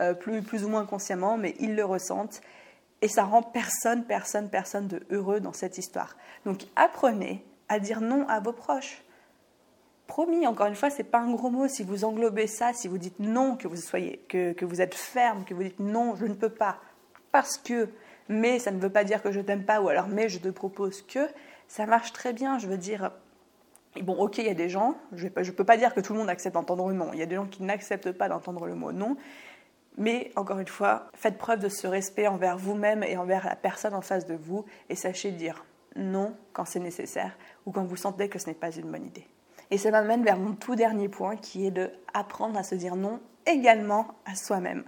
euh, 0.00 0.14
plus, 0.14 0.42
plus 0.42 0.64
ou 0.64 0.68
moins 0.68 0.86
consciemment, 0.86 1.36
mais 1.36 1.54
ils 1.60 1.74
le 1.74 1.84
ressentent. 1.84 2.40
Et 3.02 3.08
ça 3.08 3.24
rend 3.24 3.42
personne, 3.42 4.04
personne, 4.04 4.48
personne 4.48 4.88
de 4.88 5.02
heureux 5.10 5.40
dans 5.40 5.52
cette 5.52 5.76
histoire. 5.76 6.16
Donc 6.46 6.62
apprenez 6.76 7.44
à 7.68 7.78
dire 7.78 8.00
non 8.00 8.26
à 8.28 8.40
vos 8.40 8.52
proches. 8.52 9.02
Promis, 10.06 10.46
encore 10.46 10.66
une 10.66 10.74
fois, 10.74 10.88
c'est 10.88 11.04
pas 11.04 11.18
un 11.18 11.30
gros 11.32 11.50
mot. 11.50 11.68
Si 11.68 11.82
vous 11.82 12.04
englobez 12.04 12.46
ça, 12.46 12.72
si 12.72 12.88
vous 12.88 12.96
dites 12.96 13.18
non, 13.18 13.56
que 13.56 13.68
vous 13.68 13.76
soyez, 13.76 14.24
que, 14.28 14.52
que 14.52 14.64
vous 14.64 14.80
êtes 14.80 14.94
ferme, 14.94 15.44
que 15.44 15.52
vous 15.52 15.64
dites 15.64 15.80
non, 15.80 16.14
je 16.16 16.26
ne 16.26 16.34
peux 16.34 16.48
pas, 16.48 16.78
parce 17.36 17.58
que, 17.58 17.90
mais 18.30 18.58
ça 18.58 18.70
ne 18.70 18.80
veut 18.80 18.88
pas 18.88 19.04
dire 19.04 19.22
que 19.22 19.30
je 19.30 19.40
t'aime 19.40 19.66
pas, 19.66 19.82
ou 19.82 19.90
alors 19.90 20.08
mais 20.08 20.30
je 20.30 20.38
te 20.38 20.48
propose 20.48 21.02
que, 21.02 21.28
ça 21.68 21.84
marche 21.84 22.14
très 22.14 22.32
bien. 22.32 22.58
Je 22.58 22.66
veux 22.66 22.78
dire, 22.78 23.10
bon, 24.00 24.14
ok, 24.14 24.38
il 24.38 24.46
y 24.46 24.48
a 24.48 24.54
des 24.54 24.70
gens, 24.70 24.96
je 25.12 25.26
ne 25.26 25.50
peux 25.50 25.64
pas 25.64 25.76
dire 25.76 25.92
que 25.92 26.00
tout 26.00 26.14
le 26.14 26.18
monde 26.18 26.30
accepte 26.30 26.54
d'entendre 26.54 26.88
le 26.88 26.94
non. 26.94 27.10
Il 27.12 27.18
y 27.18 27.22
a 27.22 27.26
des 27.26 27.34
gens 27.34 27.44
qui 27.44 27.62
n'acceptent 27.62 28.12
pas 28.12 28.30
d'entendre 28.30 28.64
le 28.64 28.74
mot 28.74 28.90
non. 28.90 29.18
Mais 29.98 30.32
encore 30.34 30.60
une 30.60 30.66
fois, 30.66 31.10
faites 31.12 31.36
preuve 31.36 31.58
de 31.58 31.68
ce 31.68 31.86
respect 31.86 32.26
envers 32.26 32.56
vous-même 32.56 33.02
et 33.02 33.18
envers 33.18 33.44
la 33.44 33.54
personne 33.54 33.92
en 33.92 34.00
face 34.00 34.24
de 34.24 34.34
vous 34.34 34.64
et 34.88 34.94
sachez 34.94 35.30
dire 35.30 35.66
non 35.94 36.34
quand 36.54 36.64
c'est 36.64 36.80
nécessaire 36.80 37.36
ou 37.66 37.70
quand 37.70 37.84
vous 37.84 37.96
sentez 37.96 38.30
que 38.30 38.38
ce 38.38 38.46
n'est 38.46 38.54
pas 38.54 38.74
une 38.74 38.90
bonne 38.90 39.04
idée. 39.04 39.26
Et 39.70 39.76
ça 39.76 39.90
m'amène 39.90 40.24
vers 40.24 40.38
mon 40.38 40.54
tout 40.54 40.74
dernier 40.74 41.10
point 41.10 41.36
qui 41.36 41.66
est 41.66 41.70
de 41.70 41.90
apprendre 42.14 42.58
à 42.58 42.62
se 42.62 42.74
dire 42.74 42.96
non 42.96 43.20
également 43.44 44.08
à 44.24 44.34
soi-même. 44.36 44.84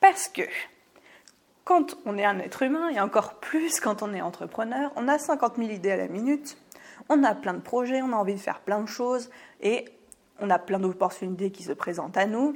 Parce 0.00 0.28
que 0.28 0.42
quand 1.66 1.98
on 2.06 2.16
est 2.16 2.24
un 2.24 2.38
être 2.38 2.62
humain, 2.62 2.88
et 2.90 3.00
encore 3.00 3.34
plus 3.40 3.80
quand 3.80 4.00
on 4.00 4.14
est 4.14 4.22
entrepreneur, 4.22 4.92
on 4.94 5.08
a 5.08 5.18
50 5.18 5.56
000 5.56 5.70
idées 5.70 5.90
à 5.90 5.96
la 5.96 6.06
minute, 6.06 6.56
on 7.08 7.24
a 7.24 7.34
plein 7.34 7.54
de 7.54 7.60
projets, 7.60 8.00
on 8.02 8.12
a 8.12 8.16
envie 8.16 8.34
de 8.34 8.40
faire 8.40 8.60
plein 8.60 8.80
de 8.80 8.86
choses, 8.86 9.30
et 9.60 9.84
on 10.38 10.48
a 10.48 10.60
plein 10.60 10.78
d'opportunités 10.78 11.50
qui 11.50 11.64
se 11.64 11.72
présentent 11.72 12.16
à 12.16 12.26
nous, 12.26 12.54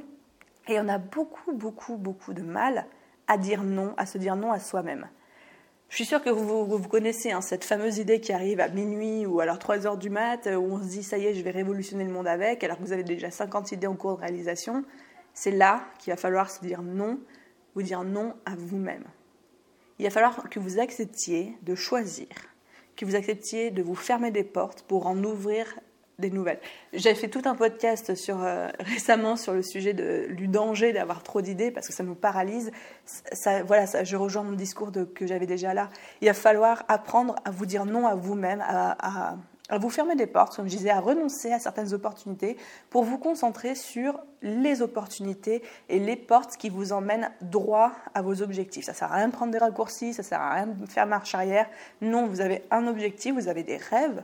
et 0.69 0.79
on 0.79 0.87
a 0.87 0.97
beaucoup, 0.97 1.51
beaucoup, 1.51 1.97
beaucoup 1.97 2.33
de 2.33 2.41
mal 2.41 2.85
à 3.27 3.37
dire 3.37 3.63
non, 3.63 3.93
à 3.97 4.05
se 4.05 4.17
dire 4.17 4.37
non 4.37 4.53
à 4.53 4.59
soi-même. 4.59 5.09
Je 5.89 5.97
suis 5.97 6.05
sûre 6.05 6.23
que 6.23 6.29
vous, 6.29 6.65
vous, 6.65 6.87
connaissez 6.87 7.33
hein, 7.33 7.41
cette 7.41 7.65
fameuse 7.65 7.97
idée 7.97 8.21
qui 8.21 8.31
arrive 8.31 8.61
à 8.61 8.69
minuit 8.69 9.25
ou 9.25 9.41
alors 9.41 9.59
3 9.59 9.87
heures 9.87 9.97
du 9.97 10.09
mat, 10.09 10.47
où 10.47 10.73
on 10.73 10.81
se 10.81 10.87
dit 10.87 11.03
ça 11.03 11.17
y 11.17 11.25
est, 11.25 11.33
je 11.33 11.41
vais 11.41 11.51
révolutionner 11.51 12.05
le 12.05 12.11
monde 12.13 12.29
avec, 12.29 12.63
alors 12.63 12.77
que 12.77 12.83
vous 12.83 12.93
avez 12.93 13.03
déjà 13.03 13.29
50 13.29 13.73
idées 13.73 13.87
en 13.87 13.95
cours 13.95 14.15
de 14.15 14.21
réalisation. 14.21 14.85
C'est 15.33 15.51
là 15.51 15.83
qu'il 15.99 16.13
va 16.13 16.17
falloir 16.17 16.49
se 16.49 16.61
dire 16.61 16.81
non 16.81 17.19
vous 17.75 17.81
dire 17.81 18.03
non 18.03 18.33
à 18.45 18.55
vous-même. 18.55 19.03
Il 19.99 20.05
va 20.05 20.09
falloir 20.09 20.49
que 20.49 20.59
vous 20.59 20.79
acceptiez 20.79 21.55
de 21.61 21.75
choisir, 21.75 22.27
que 22.95 23.05
vous 23.05 23.15
acceptiez 23.15 23.71
de 23.71 23.83
vous 23.83 23.95
fermer 23.95 24.31
des 24.31 24.43
portes 24.43 24.83
pour 24.83 25.07
en 25.07 25.23
ouvrir 25.23 25.79
des 26.17 26.29
nouvelles. 26.29 26.59
J'ai 26.93 27.15
fait 27.15 27.27
tout 27.27 27.41
un 27.45 27.55
podcast 27.55 28.15
sur, 28.15 28.43
euh, 28.43 28.69
récemment 28.79 29.35
sur 29.35 29.53
le 29.53 29.63
sujet 29.63 29.93
de, 29.93 30.27
du 30.33 30.47
danger 30.47 30.93
d'avoir 30.93 31.23
trop 31.23 31.41
d'idées 31.41 31.71
parce 31.71 31.87
que 31.87 31.93
ça 31.93 32.03
nous 32.03 32.15
paralyse. 32.15 32.71
Ça, 33.05 33.63
voilà, 33.63 33.87
ça, 33.87 34.03
je 34.03 34.15
rejoins 34.15 34.43
mon 34.43 34.53
discours 34.53 34.91
que 35.15 35.27
j'avais 35.27 35.47
déjà 35.47 35.73
là. 35.73 35.89
Il 36.21 36.27
va 36.27 36.33
falloir 36.33 36.83
apprendre 36.87 37.35
à 37.43 37.51
vous 37.51 37.65
dire 37.65 37.85
non 37.85 38.07
à 38.07 38.15
vous-même, 38.15 38.63
à 38.63 39.37
vous 39.77 39.89
fermer 39.89 40.15
des 40.15 40.27
portes, 40.27 40.55
comme 40.55 40.67
je 40.67 40.77
disais, 40.77 40.89
à 40.89 40.99
renoncer 40.99 41.51
à 41.51 41.59
certaines 41.59 41.93
opportunités 41.93 42.57
pour 42.89 43.03
vous 43.03 43.17
concentrer 43.17 43.75
sur 43.75 44.19
les 44.41 44.81
opportunités 44.81 45.61
et 45.89 45.99
les 45.99 46.15
portes 46.15 46.57
qui 46.57 46.69
vous 46.69 46.93
emmènent 46.93 47.31
droit 47.41 47.91
à 48.13 48.21
vos 48.21 48.41
objectifs. 48.41 48.85
Ça 48.85 48.91
ne 48.91 48.97
sert 48.97 49.11
à 49.11 49.15
rien 49.15 49.27
de 49.27 49.33
prendre 49.33 49.51
des 49.51 49.57
raccourcis, 49.57 50.13
ça 50.13 50.21
ne 50.23 50.27
sert 50.27 50.41
à 50.41 50.53
rien 50.53 50.67
de 50.67 50.85
faire 50.85 51.05
marche 51.05 51.35
arrière. 51.35 51.69
Non, 52.01 52.27
vous 52.27 52.41
avez 52.41 52.63
un 52.71 52.87
objectif, 52.87 53.33
vous 53.33 53.47
avez 53.47 53.63
des 53.63 53.77
rêves. 53.77 54.23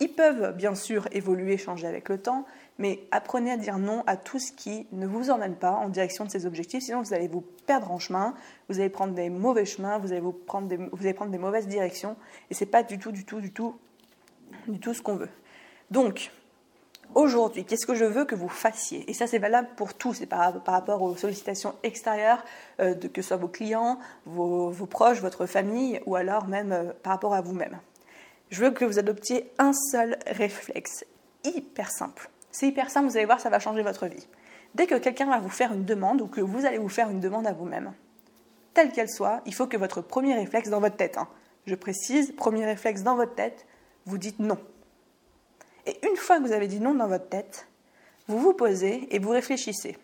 Ils 0.00 0.12
peuvent 0.12 0.54
bien 0.56 0.74
sûr 0.74 1.06
évoluer, 1.12 1.56
changer 1.56 1.86
avec 1.86 2.08
le 2.08 2.18
temps, 2.18 2.44
mais 2.78 3.00
apprenez 3.12 3.52
à 3.52 3.56
dire 3.56 3.78
non 3.78 4.02
à 4.06 4.16
tout 4.16 4.40
ce 4.40 4.52
qui 4.52 4.88
ne 4.92 5.06
vous 5.06 5.30
emmène 5.30 5.54
pas 5.54 5.72
en 5.72 5.88
direction 5.88 6.24
de 6.24 6.30
ces 6.30 6.46
objectifs, 6.46 6.82
sinon 6.82 7.00
vous 7.00 7.14
allez 7.14 7.28
vous 7.28 7.44
perdre 7.66 7.92
en 7.92 7.98
chemin, 7.98 8.34
vous 8.68 8.80
allez 8.80 8.88
prendre 8.88 9.14
des 9.14 9.30
mauvais 9.30 9.64
chemins, 9.64 9.98
vous 9.98 10.12
allez, 10.12 10.22
prendre 10.46 10.66
des, 10.66 10.76
vous 10.76 10.98
allez 11.00 11.14
prendre 11.14 11.30
des 11.30 11.38
mauvaises 11.38 11.68
directions, 11.68 12.16
et 12.50 12.54
c'est 12.54 12.66
pas 12.66 12.82
du 12.82 12.98
tout, 12.98 13.12
du 13.12 13.24
tout, 13.24 13.40
du 13.40 13.52
tout 13.52 13.76
du 14.68 14.78
tout 14.78 14.94
ce 14.94 15.02
qu'on 15.02 15.16
veut. 15.16 15.30
Donc, 15.90 16.30
aujourd'hui, 17.14 17.64
qu'est-ce 17.64 17.86
que 17.86 17.94
je 17.94 18.04
veux 18.04 18.24
que 18.24 18.34
vous 18.34 18.48
fassiez? 18.48 19.08
Et 19.10 19.14
ça, 19.14 19.26
c'est 19.26 19.38
valable 19.38 19.68
pour 19.76 19.94
tout, 19.94 20.14
c'est 20.14 20.26
par, 20.26 20.54
rapport 20.66 21.02
aux 21.02 21.16
sollicitations 21.16 21.74
extérieures, 21.82 22.44
euh, 22.80 22.94
de, 22.94 23.08
que 23.08 23.22
ce 23.22 23.28
soit 23.28 23.36
vos 23.36 23.48
clients, 23.48 23.98
vos, 24.26 24.72
proches, 24.86 25.20
votre 25.20 25.46
famille, 25.46 26.00
ou 26.06 26.16
alors 26.16 26.46
même 26.46 26.72
euh, 26.72 26.92
par 27.02 27.12
rapport 27.12 27.34
à 27.34 27.40
vous-même. 27.40 27.78
Je 28.50 28.64
veux 28.64 28.70
que 28.70 28.84
vous 28.84 28.98
adoptiez 28.98 29.50
un 29.58 29.72
seul 29.72 30.18
réflexe, 30.26 31.04
hyper 31.44 31.90
simple. 31.90 32.30
C'est 32.50 32.68
hyper 32.68 32.90
simple, 32.90 33.08
vous 33.08 33.16
allez 33.16 33.26
voir, 33.26 33.40
ça 33.40 33.50
va 33.50 33.58
changer 33.58 33.82
votre 33.82 34.06
vie. 34.06 34.26
Dès 34.74 34.86
que 34.86 34.96
quelqu'un 34.96 35.26
va 35.26 35.38
vous 35.38 35.50
faire 35.50 35.72
une 35.72 35.84
demande, 35.84 36.20
ou 36.20 36.26
que 36.26 36.40
vous 36.40 36.66
allez 36.66 36.78
vous 36.78 36.88
faire 36.88 37.10
une 37.10 37.20
demande 37.20 37.46
à 37.46 37.52
vous-même, 37.52 37.92
telle 38.74 38.92
qu'elle 38.92 39.08
soit, 39.08 39.40
il 39.46 39.54
faut 39.54 39.66
que 39.66 39.76
votre 39.76 40.00
premier 40.00 40.34
réflexe 40.34 40.68
dans 40.68 40.80
votre 40.80 40.96
tête, 40.96 41.16
hein, 41.16 41.28
je 41.66 41.74
précise, 41.74 42.34
premier 42.36 42.64
réflexe 42.66 43.02
dans 43.02 43.16
votre 43.16 43.34
tête, 43.34 43.66
vous 44.06 44.18
dites 44.18 44.38
non. 44.38 44.58
Et 45.86 45.98
une 46.06 46.16
fois 46.16 46.38
que 46.38 46.46
vous 46.46 46.52
avez 46.52 46.66
dit 46.66 46.80
non 46.80 46.94
dans 46.94 47.08
votre 47.08 47.28
tête, 47.28 47.66
vous 48.26 48.38
vous 48.38 48.54
posez 48.54 49.14
et 49.14 49.18
vous 49.18 49.30
réfléchissez. 49.30 49.98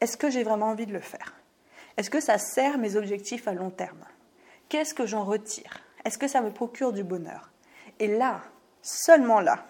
Est-ce 0.00 0.16
que 0.16 0.30
j'ai 0.30 0.44
vraiment 0.44 0.66
envie 0.66 0.86
de 0.86 0.92
le 0.92 1.00
faire? 1.00 1.34
Est-ce 1.96 2.10
que 2.10 2.20
ça 2.20 2.38
sert 2.38 2.78
mes 2.78 2.96
objectifs 2.96 3.48
à 3.48 3.54
long 3.54 3.70
terme? 3.70 4.04
Qu'est-ce 4.68 4.94
que 4.94 5.06
j'en 5.06 5.24
retire? 5.24 5.80
Est-ce 6.04 6.18
que 6.18 6.28
ça 6.28 6.42
me 6.42 6.50
procure 6.50 6.92
du 6.92 7.02
bonheur? 7.02 7.50
Et 7.98 8.06
là, 8.06 8.42
seulement 8.82 9.40
là, 9.40 9.64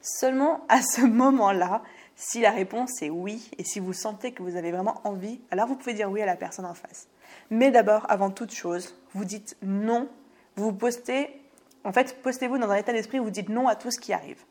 seulement 0.00 0.64
à 0.68 0.82
ce 0.82 1.00
moment-là, 1.00 1.82
si 2.14 2.40
la 2.40 2.50
réponse 2.50 3.02
est 3.02 3.10
oui 3.10 3.50
et 3.58 3.64
si 3.64 3.80
vous 3.80 3.92
sentez 3.92 4.32
que 4.32 4.42
vous 4.42 4.56
avez 4.56 4.72
vraiment 4.72 5.00
envie, 5.04 5.40
alors 5.50 5.66
vous 5.66 5.76
pouvez 5.76 5.94
dire 5.94 6.10
oui 6.10 6.22
à 6.22 6.26
la 6.26 6.36
personne 6.36 6.66
en 6.66 6.74
face. 6.74 7.08
Mais 7.50 7.70
d'abord, 7.70 8.06
avant 8.08 8.30
toute 8.30 8.52
chose, 8.52 8.94
vous 9.14 9.24
dites 9.24 9.56
non, 9.62 10.08
vous 10.56 10.66
vous 10.66 10.72
postez 10.72 11.28
en 11.86 11.92
fait, 11.92 12.20
postez-vous 12.20 12.58
dans 12.58 12.68
un 12.68 12.74
état 12.74 12.92
d'esprit 12.92 13.20
où 13.20 13.24
vous 13.24 13.30
dites 13.30 13.48
non 13.48 13.68
à 13.68 13.76
tout 13.76 13.92
ce 13.92 14.00
qui 14.00 14.12
arrive. 14.12 14.42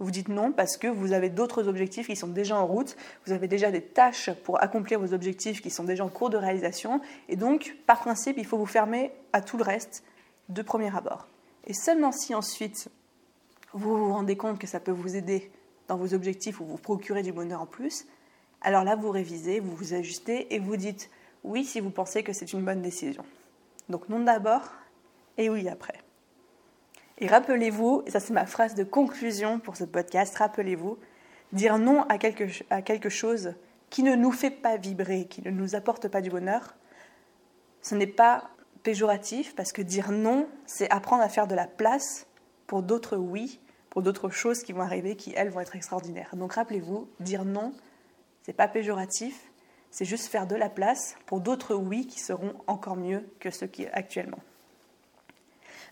Vous 0.00 0.10
dites 0.10 0.28
non 0.28 0.50
parce 0.50 0.76
que 0.76 0.88
vous 0.88 1.12
avez 1.12 1.30
d'autres 1.30 1.68
objectifs 1.68 2.08
qui 2.08 2.16
sont 2.16 2.26
déjà 2.26 2.56
en 2.56 2.66
route, 2.66 2.96
vous 3.24 3.32
avez 3.32 3.46
déjà 3.46 3.70
des 3.70 3.80
tâches 3.80 4.30
pour 4.42 4.60
accomplir 4.60 4.98
vos 4.98 5.14
objectifs 5.14 5.62
qui 5.62 5.70
sont 5.70 5.84
déjà 5.84 6.04
en 6.04 6.08
cours 6.08 6.30
de 6.30 6.36
réalisation, 6.36 7.00
et 7.28 7.36
donc, 7.36 7.76
par 7.86 8.00
principe, 8.00 8.38
il 8.38 8.44
faut 8.44 8.58
vous 8.58 8.66
fermer 8.66 9.12
à 9.32 9.40
tout 9.40 9.56
le 9.56 9.62
reste 9.62 10.02
de 10.48 10.62
premier 10.62 10.94
abord. 10.96 11.28
Et 11.64 11.74
seulement 11.74 12.10
si 12.10 12.34
ensuite 12.34 12.88
vous 13.72 13.96
vous 13.96 14.12
rendez 14.12 14.36
compte 14.36 14.58
que 14.58 14.66
ça 14.66 14.80
peut 14.80 14.90
vous 14.90 15.14
aider 15.14 15.52
dans 15.86 15.96
vos 15.96 16.12
objectifs 16.12 16.60
ou 16.60 16.64
vous 16.64 16.76
procurer 16.76 17.22
du 17.22 17.32
bonheur 17.32 17.62
en 17.62 17.66
plus, 17.66 18.04
alors 18.62 18.82
là, 18.82 18.96
vous 18.96 19.12
révisez, 19.12 19.60
vous 19.60 19.76
vous 19.76 19.94
ajustez 19.94 20.52
et 20.52 20.58
vous 20.58 20.76
dites 20.76 21.08
oui 21.44 21.64
si 21.64 21.78
vous 21.78 21.90
pensez 21.90 22.24
que 22.24 22.32
c'est 22.32 22.52
une 22.52 22.64
bonne 22.64 22.82
décision. 22.82 23.24
Donc 23.88 24.08
non 24.08 24.18
d'abord 24.18 24.72
et 25.38 25.48
oui 25.48 25.68
après. 25.68 26.03
Et 27.18 27.26
rappelez-vous, 27.26 28.02
et 28.06 28.10
ça 28.10 28.20
c'est 28.20 28.32
ma 28.32 28.46
phrase 28.46 28.74
de 28.74 28.84
conclusion 28.84 29.60
pour 29.60 29.76
ce 29.76 29.84
podcast, 29.84 30.36
rappelez-vous, 30.36 30.98
dire 31.52 31.78
non 31.78 32.02
à 32.08 32.18
quelque, 32.18 33.08
chose 33.08 33.54
qui 33.90 34.02
ne 34.02 34.16
nous 34.16 34.32
fait 34.32 34.50
pas 34.50 34.76
vibrer, 34.76 35.26
qui 35.26 35.40
ne 35.42 35.50
nous 35.50 35.76
apporte 35.76 36.08
pas 36.08 36.20
du 36.20 36.30
bonheur, 36.30 36.74
ce 37.82 37.94
n'est 37.94 38.08
pas 38.08 38.50
péjoratif 38.82 39.54
parce 39.54 39.72
que 39.72 39.82
dire 39.82 40.10
non, 40.10 40.48
c'est 40.66 40.90
apprendre 40.90 41.22
à 41.22 41.28
faire 41.28 41.46
de 41.46 41.54
la 41.54 41.66
place 41.66 42.26
pour 42.66 42.82
d'autres 42.82 43.16
oui, 43.16 43.60
pour 43.90 44.02
d'autres 44.02 44.30
choses 44.30 44.62
qui 44.62 44.72
vont 44.72 44.80
arriver, 44.80 45.14
qui 45.14 45.32
elles 45.36 45.50
vont 45.50 45.60
être 45.60 45.76
extraordinaires. 45.76 46.34
Donc 46.34 46.54
rappelez-vous, 46.54 47.08
dire 47.20 47.44
non, 47.44 47.72
c'est 48.42 48.52
pas 48.52 48.66
péjoratif, 48.66 49.52
c'est 49.92 50.04
juste 50.04 50.26
faire 50.26 50.48
de 50.48 50.56
la 50.56 50.68
place 50.68 51.16
pour 51.26 51.40
d'autres 51.40 51.76
oui 51.76 52.08
qui 52.08 52.18
seront 52.18 52.54
encore 52.66 52.96
mieux 52.96 53.24
que 53.38 53.50
ceux 53.52 53.68
qui 53.68 53.86
actuellement. 53.86 54.40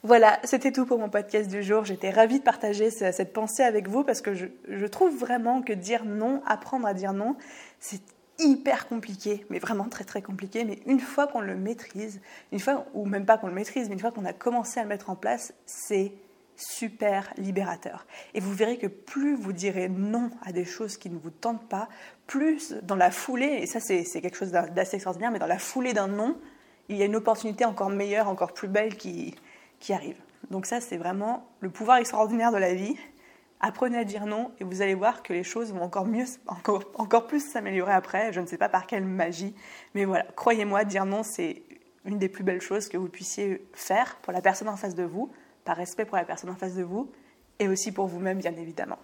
Voilà, 0.05 0.41
c'était 0.43 0.73
tout 0.73 0.85
pour 0.85 0.99
mon 0.99 1.09
podcast 1.09 1.49
du 1.49 1.63
jour. 1.63 1.85
J'étais 1.85 2.11
ravie 2.11 2.41
de 2.41 2.45
partager 2.45 2.91
cette 2.91 3.33
pensée 3.33 3.63
avec 3.63 3.89
vous 3.89 4.03
parce 4.03 4.21
que 4.21 4.35
je, 4.35 4.87
trouve 4.87 5.17
vraiment 5.17 5.63
que 5.63 5.73
dire 5.73 6.05
non, 6.05 6.43
apprendre 6.45 6.89
à 6.89 6.95
dire 6.95 7.13
non, 7.13 7.37
c'est 7.79 8.03
hyper 8.41 8.89
compliqué, 8.89 9.47
mais 9.49 9.61
vraiment 9.61 9.89
très 9.89 10.03
très 10.03 10.21
compliqué. 10.21 10.65
Mais 10.65 10.81
une 10.87 10.99
fois 10.99 11.29
qu'on 11.29 11.41
le 11.41 11.55
maîtrise, 11.55 12.21
une 12.51 12.59
fois, 12.59 12.85
ou 12.95 13.07
même 13.07 13.27
pas 13.27 13.39
qu'on 13.39 13.47
le 13.47 13.53
maîtrise, 13.53 13.89
mais 13.89 13.95
une 13.95 14.01
fois 14.01 14.11
qu'on 14.11 14.25
a 14.25 14.33
commencé 14.33 14.81
à 14.81 14.83
le 14.83 14.89
mettre 14.89 15.09
en 15.09 15.15
place, 15.15 15.55
c'est 15.67 16.13
super 16.57 17.33
libérateur. 17.37 18.05
Et 18.35 18.41
vous 18.41 18.53
verrez 18.53 18.79
que 18.79 18.89
plus 18.89 19.37
vous 19.37 19.53
direz 19.53 19.89
non 19.89 20.33
à 20.43 20.51
des 20.51 20.65
choses 20.65 20.97
qui 20.97 21.11
ne 21.11 21.19
vous 21.19 21.31
tentent 21.31 21.69
pas, 21.69 21.89
plus 22.27 22.75
dans 22.83 22.97
la 22.97 23.13
foulée, 23.13 23.61
et 23.63 23.67
ça 23.67 23.79
c'est 23.79 24.05
quelque 24.21 24.37
chose 24.37 24.51
d'assez 24.51 24.97
extraordinaire, 24.97 25.31
mais 25.31 25.39
dans 25.39 25.47
la 25.47 25.61
foulée 25.61 25.93
d'un 25.93 26.09
non, 26.09 26.37
il 26.89 26.97
y 26.97 27.03
a 27.03 27.07
une 27.07 27.17
opportunité 27.17 27.65
encore 27.65 27.91
meilleure, 27.91 28.29
encore 28.29 28.53
plus 28.53 28.69
belle 28.69 28.97
qui, 28.97 29.37
qui 29.83 29.93
arrive. 29.93 30.17
Donc 30.51 30.65
ça, 30.65 30.81
c'est 30.81 30.97
vraiment 30.97 31.45
le 31.61 31.69
pouvoir 31.69 31.99
extraordinaire 31.99 32.53
de 32.53 32.57
la 32.57 32.73
vie. 32.73 32.97
Apprenez 33.61 33.99
à 33.99 34.05
dire 34.05 34.27
non 34.27 34.53
et 34.59 34.65
vous 34.65 34.81
allez 34.81 34.95
voir 34.95 35.23
que 35.23 35.33
les 35.33 35.45
choses 35.45 35.73
vont 35.73 35.83
encore 35.83 36.07
mieux, 36.07 36.25
encore, 36.47 36.85
encore 36.95 37.27
plus 37.27 37.45
s'améliorer 37.45 37.93
après. 37.93 38.33
Je 38.33 38.41
ne 38.41 38.47
sais 38.47 38.59
pas 38.59 38.69
par 38.69 38.87
quelle 38.87 39.05
magie, 39.05 39.55
mais 39.95 40.05
voilà, 40.05 40.25
croyez-moi, 40.37 40.85
dire 40.85 41.05
non, 41.05 41.23
c'est 41.23 41.63
une 42.05 42.19
des 42.19 42.29
plus 42.29 42.45
belles 42.45 42.61
choses 42.61 42.89
que 42.89 42.97
vous 42.97 43.09
puissiez 43.09 43.67
faire 43.75 44.17
pour 44.23 44.33
la 44.33 44.41
personne 44.41 44.69
en 44.69 44.77
face 44.77 44.95
de 44.95 45.05
vous, 45.05 45.31
par 45.65 45.77
respect 45.77 46.05
pour 46.05 46.17
la 46.17 46.25
personne 46.25 46.51
en 46.51 46.57
face 46.57 46.75
de 46.75 46.83
vous, 46.83 47.11
et 47.59 47.69
aussi 47.69 47.93
pour 47.93 48.07
vous-même, 48.07 48.39
bien 48.39 48.55
évidemment. 48.57 48.99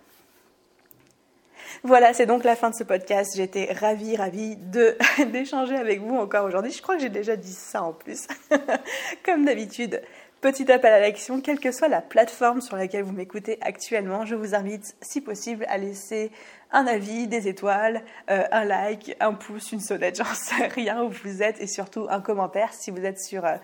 Voilà, 1.82 2.12
c'est 2.12 2.26
donc 2.26 2.44
la 2.44 2.56
fin 2.56 2.70
de 2.70 2.74
ce 2.74 2.82
podcast. 2.82 3.32
J'étais 3.36 3.72
ravie, 3.72 4.16
ravie 4.16 4.56
d'échanger 5.32 5.76
avec 5.76 6.00
vous 6.00 6.16
encore 6.16 6.44
aujourd'hui. 6.46 6.72
Je 6.72 6.82
crois 6.82 6.96
que 6.96 7.02
j'ai 7.02 7.08
déjà 7.08 7.36
dit 7.36 7.52
ça 7.52 7.82
en 7.82 7.92
plus. 7.92 8.26
Comme 9.24 9.44
d'habitude, 9.44 10.00
Petit 10.40 10.70
appel 10.70 10.92
à 10.92 11.00
l'action, 11.00 11.40
quelle 11.40 11.58
que 11.58 11.72
soit 11.72 11.88
la 11.88 12.00
plateforme 12.00 12.60
sur 12.60 12.76
laquelle 12.76 13.02
vous 13.02 13.12
m'écoutez 13.12 13.58
actuellement, 13.60 14.24
je 14.24 14.36
vous 14.36 14.54
invite, 14.54 14.94
si 15.02 15.20
possible, 15.20 15.66
à 15.68 15.78
laisser 15.78 16.30
un 16.70 16.86
avis, 16.86 17.26
des 17.26 17.48
étoiles, 17.48 18.04
euh, 18.30 18.44
un 18.52 18.64
like, 18.64 19.16
un 19.18 19.34
pouce, 19.34 19.72
une 19.72 19.80
sonnette, 19.80 20.16
j'en 20.18 20.24
sais 20.24 20.68
rien 20.68 21.02
où 21.02 21.10
vous 21.10 21.42
êtes, 21.42 21.60
et 21.60 21.66
surtout 21.66 22.06
un 22.08 22.20
commentaire 22.20 22.72
si 22.72 22.92
vous 22.92 23.04
êtes 23.04 23.18
sur, 23.18 23.44
euh, 23.44 23.56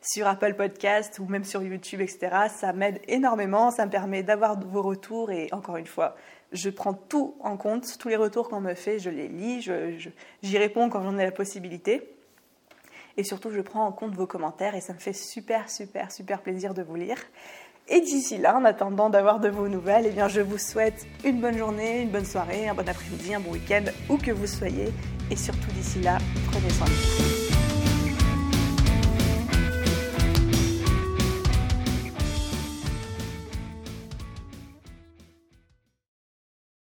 sur 0.00 0.28
Apple 0.28 0.54
Podcast 0.54 1.18
ou 1.18 1.24
même 1.24 1.42
sur 1.42 1.64
YouTube, 1.64 2.00
etc. 2.00 2.28
Ça 2.48 2.72
m'aide 2.72 3.00
énormément, 3.08 3.72
ça 3.72 3.84
me 3.84 3.90
permet 3.90 4.22
d'avoir 4.22 4.56
vos 4.60 4.82
retours, 4.82 5.32
et 5.32 5.48
encore 5.50 5.78
une 5.78 5.86
fois, 5.88 6.14
je 6.52 6.70
prends 6.70 6.94
tout 6.94 7.34
en 7.40 7.56
compte, 7.56 7.98
tous 7.98 8.08
les 8.08 8.14
retours 8.14 8.48
qu'on 8.48 8.60
me 8.60 8.74
fait, 8.74 9.00
je 9.00 9.10
les 9.10 9.26
lis, 9.26 9.68
j'y 10.42 10.58
réponds 10.58 10.90
quand 10.90 11.02
j'en 11.02 11.18
ai 11.18 11.24
la 11.24 11.32
possibilité. 11.32 12.19
Et 13.20 13.22
surtout, 13.22 13.50
je 13.50 13.60
prends 13.60 13.84
en 13.84 13.92
compte 13.92 14.14
vos 14.14 14.26
commentaires 14.26 14.74
et 14.74 14.80
ça 14.80 14.94
me 14.94 14.98
fait 14.98 15.12
super, 15.12 15.68
super, 15.68 16.10
super 16.10 16.40
plaisir 16.40 16.72
de 16.72 16.80
vous 16.80 16.94
lire. 16.94 17.18
Et 17.86 18.00
d'ici 18.00 18.38
là, 18.38 18.56
en 18.56 18.64
attendant 18.64 19.10
d'avoir 19.10 19.40
de 19.40 19.50
vos 19.50 19.68
nouvelles, 19.68 20.06
eh 20.06 20.10
bien, 20.10 20.26
je 20.26 20.40
vous 20.40 20.56
souhaite 20.56 21.06
une 21.22 21.38
bonne 21.38 21.58
journée, 21.58 22.00
une 22.00 22.08
bonne 22.08 22.24
soirée, 22.24 22.66
un 22.66 22.72
bon 22.72 22.88
après-midi, 22.88 23.34
un 23.34 23.40
bon 23.40 23.50
week-end, 23.52 23.84
où 24.08 24.16
que 24.16 24.30
vous 24.30 24.46
soyez. 24.46 24.88
Et 25.30 25.36
surtout 25.36 25.70
d'ici 25.72 26.00
là, 26.00 26.16
prenez 26.50 26.70
soin 26.70 26.86
de 26.86 26.92
vous. 26.92 27.19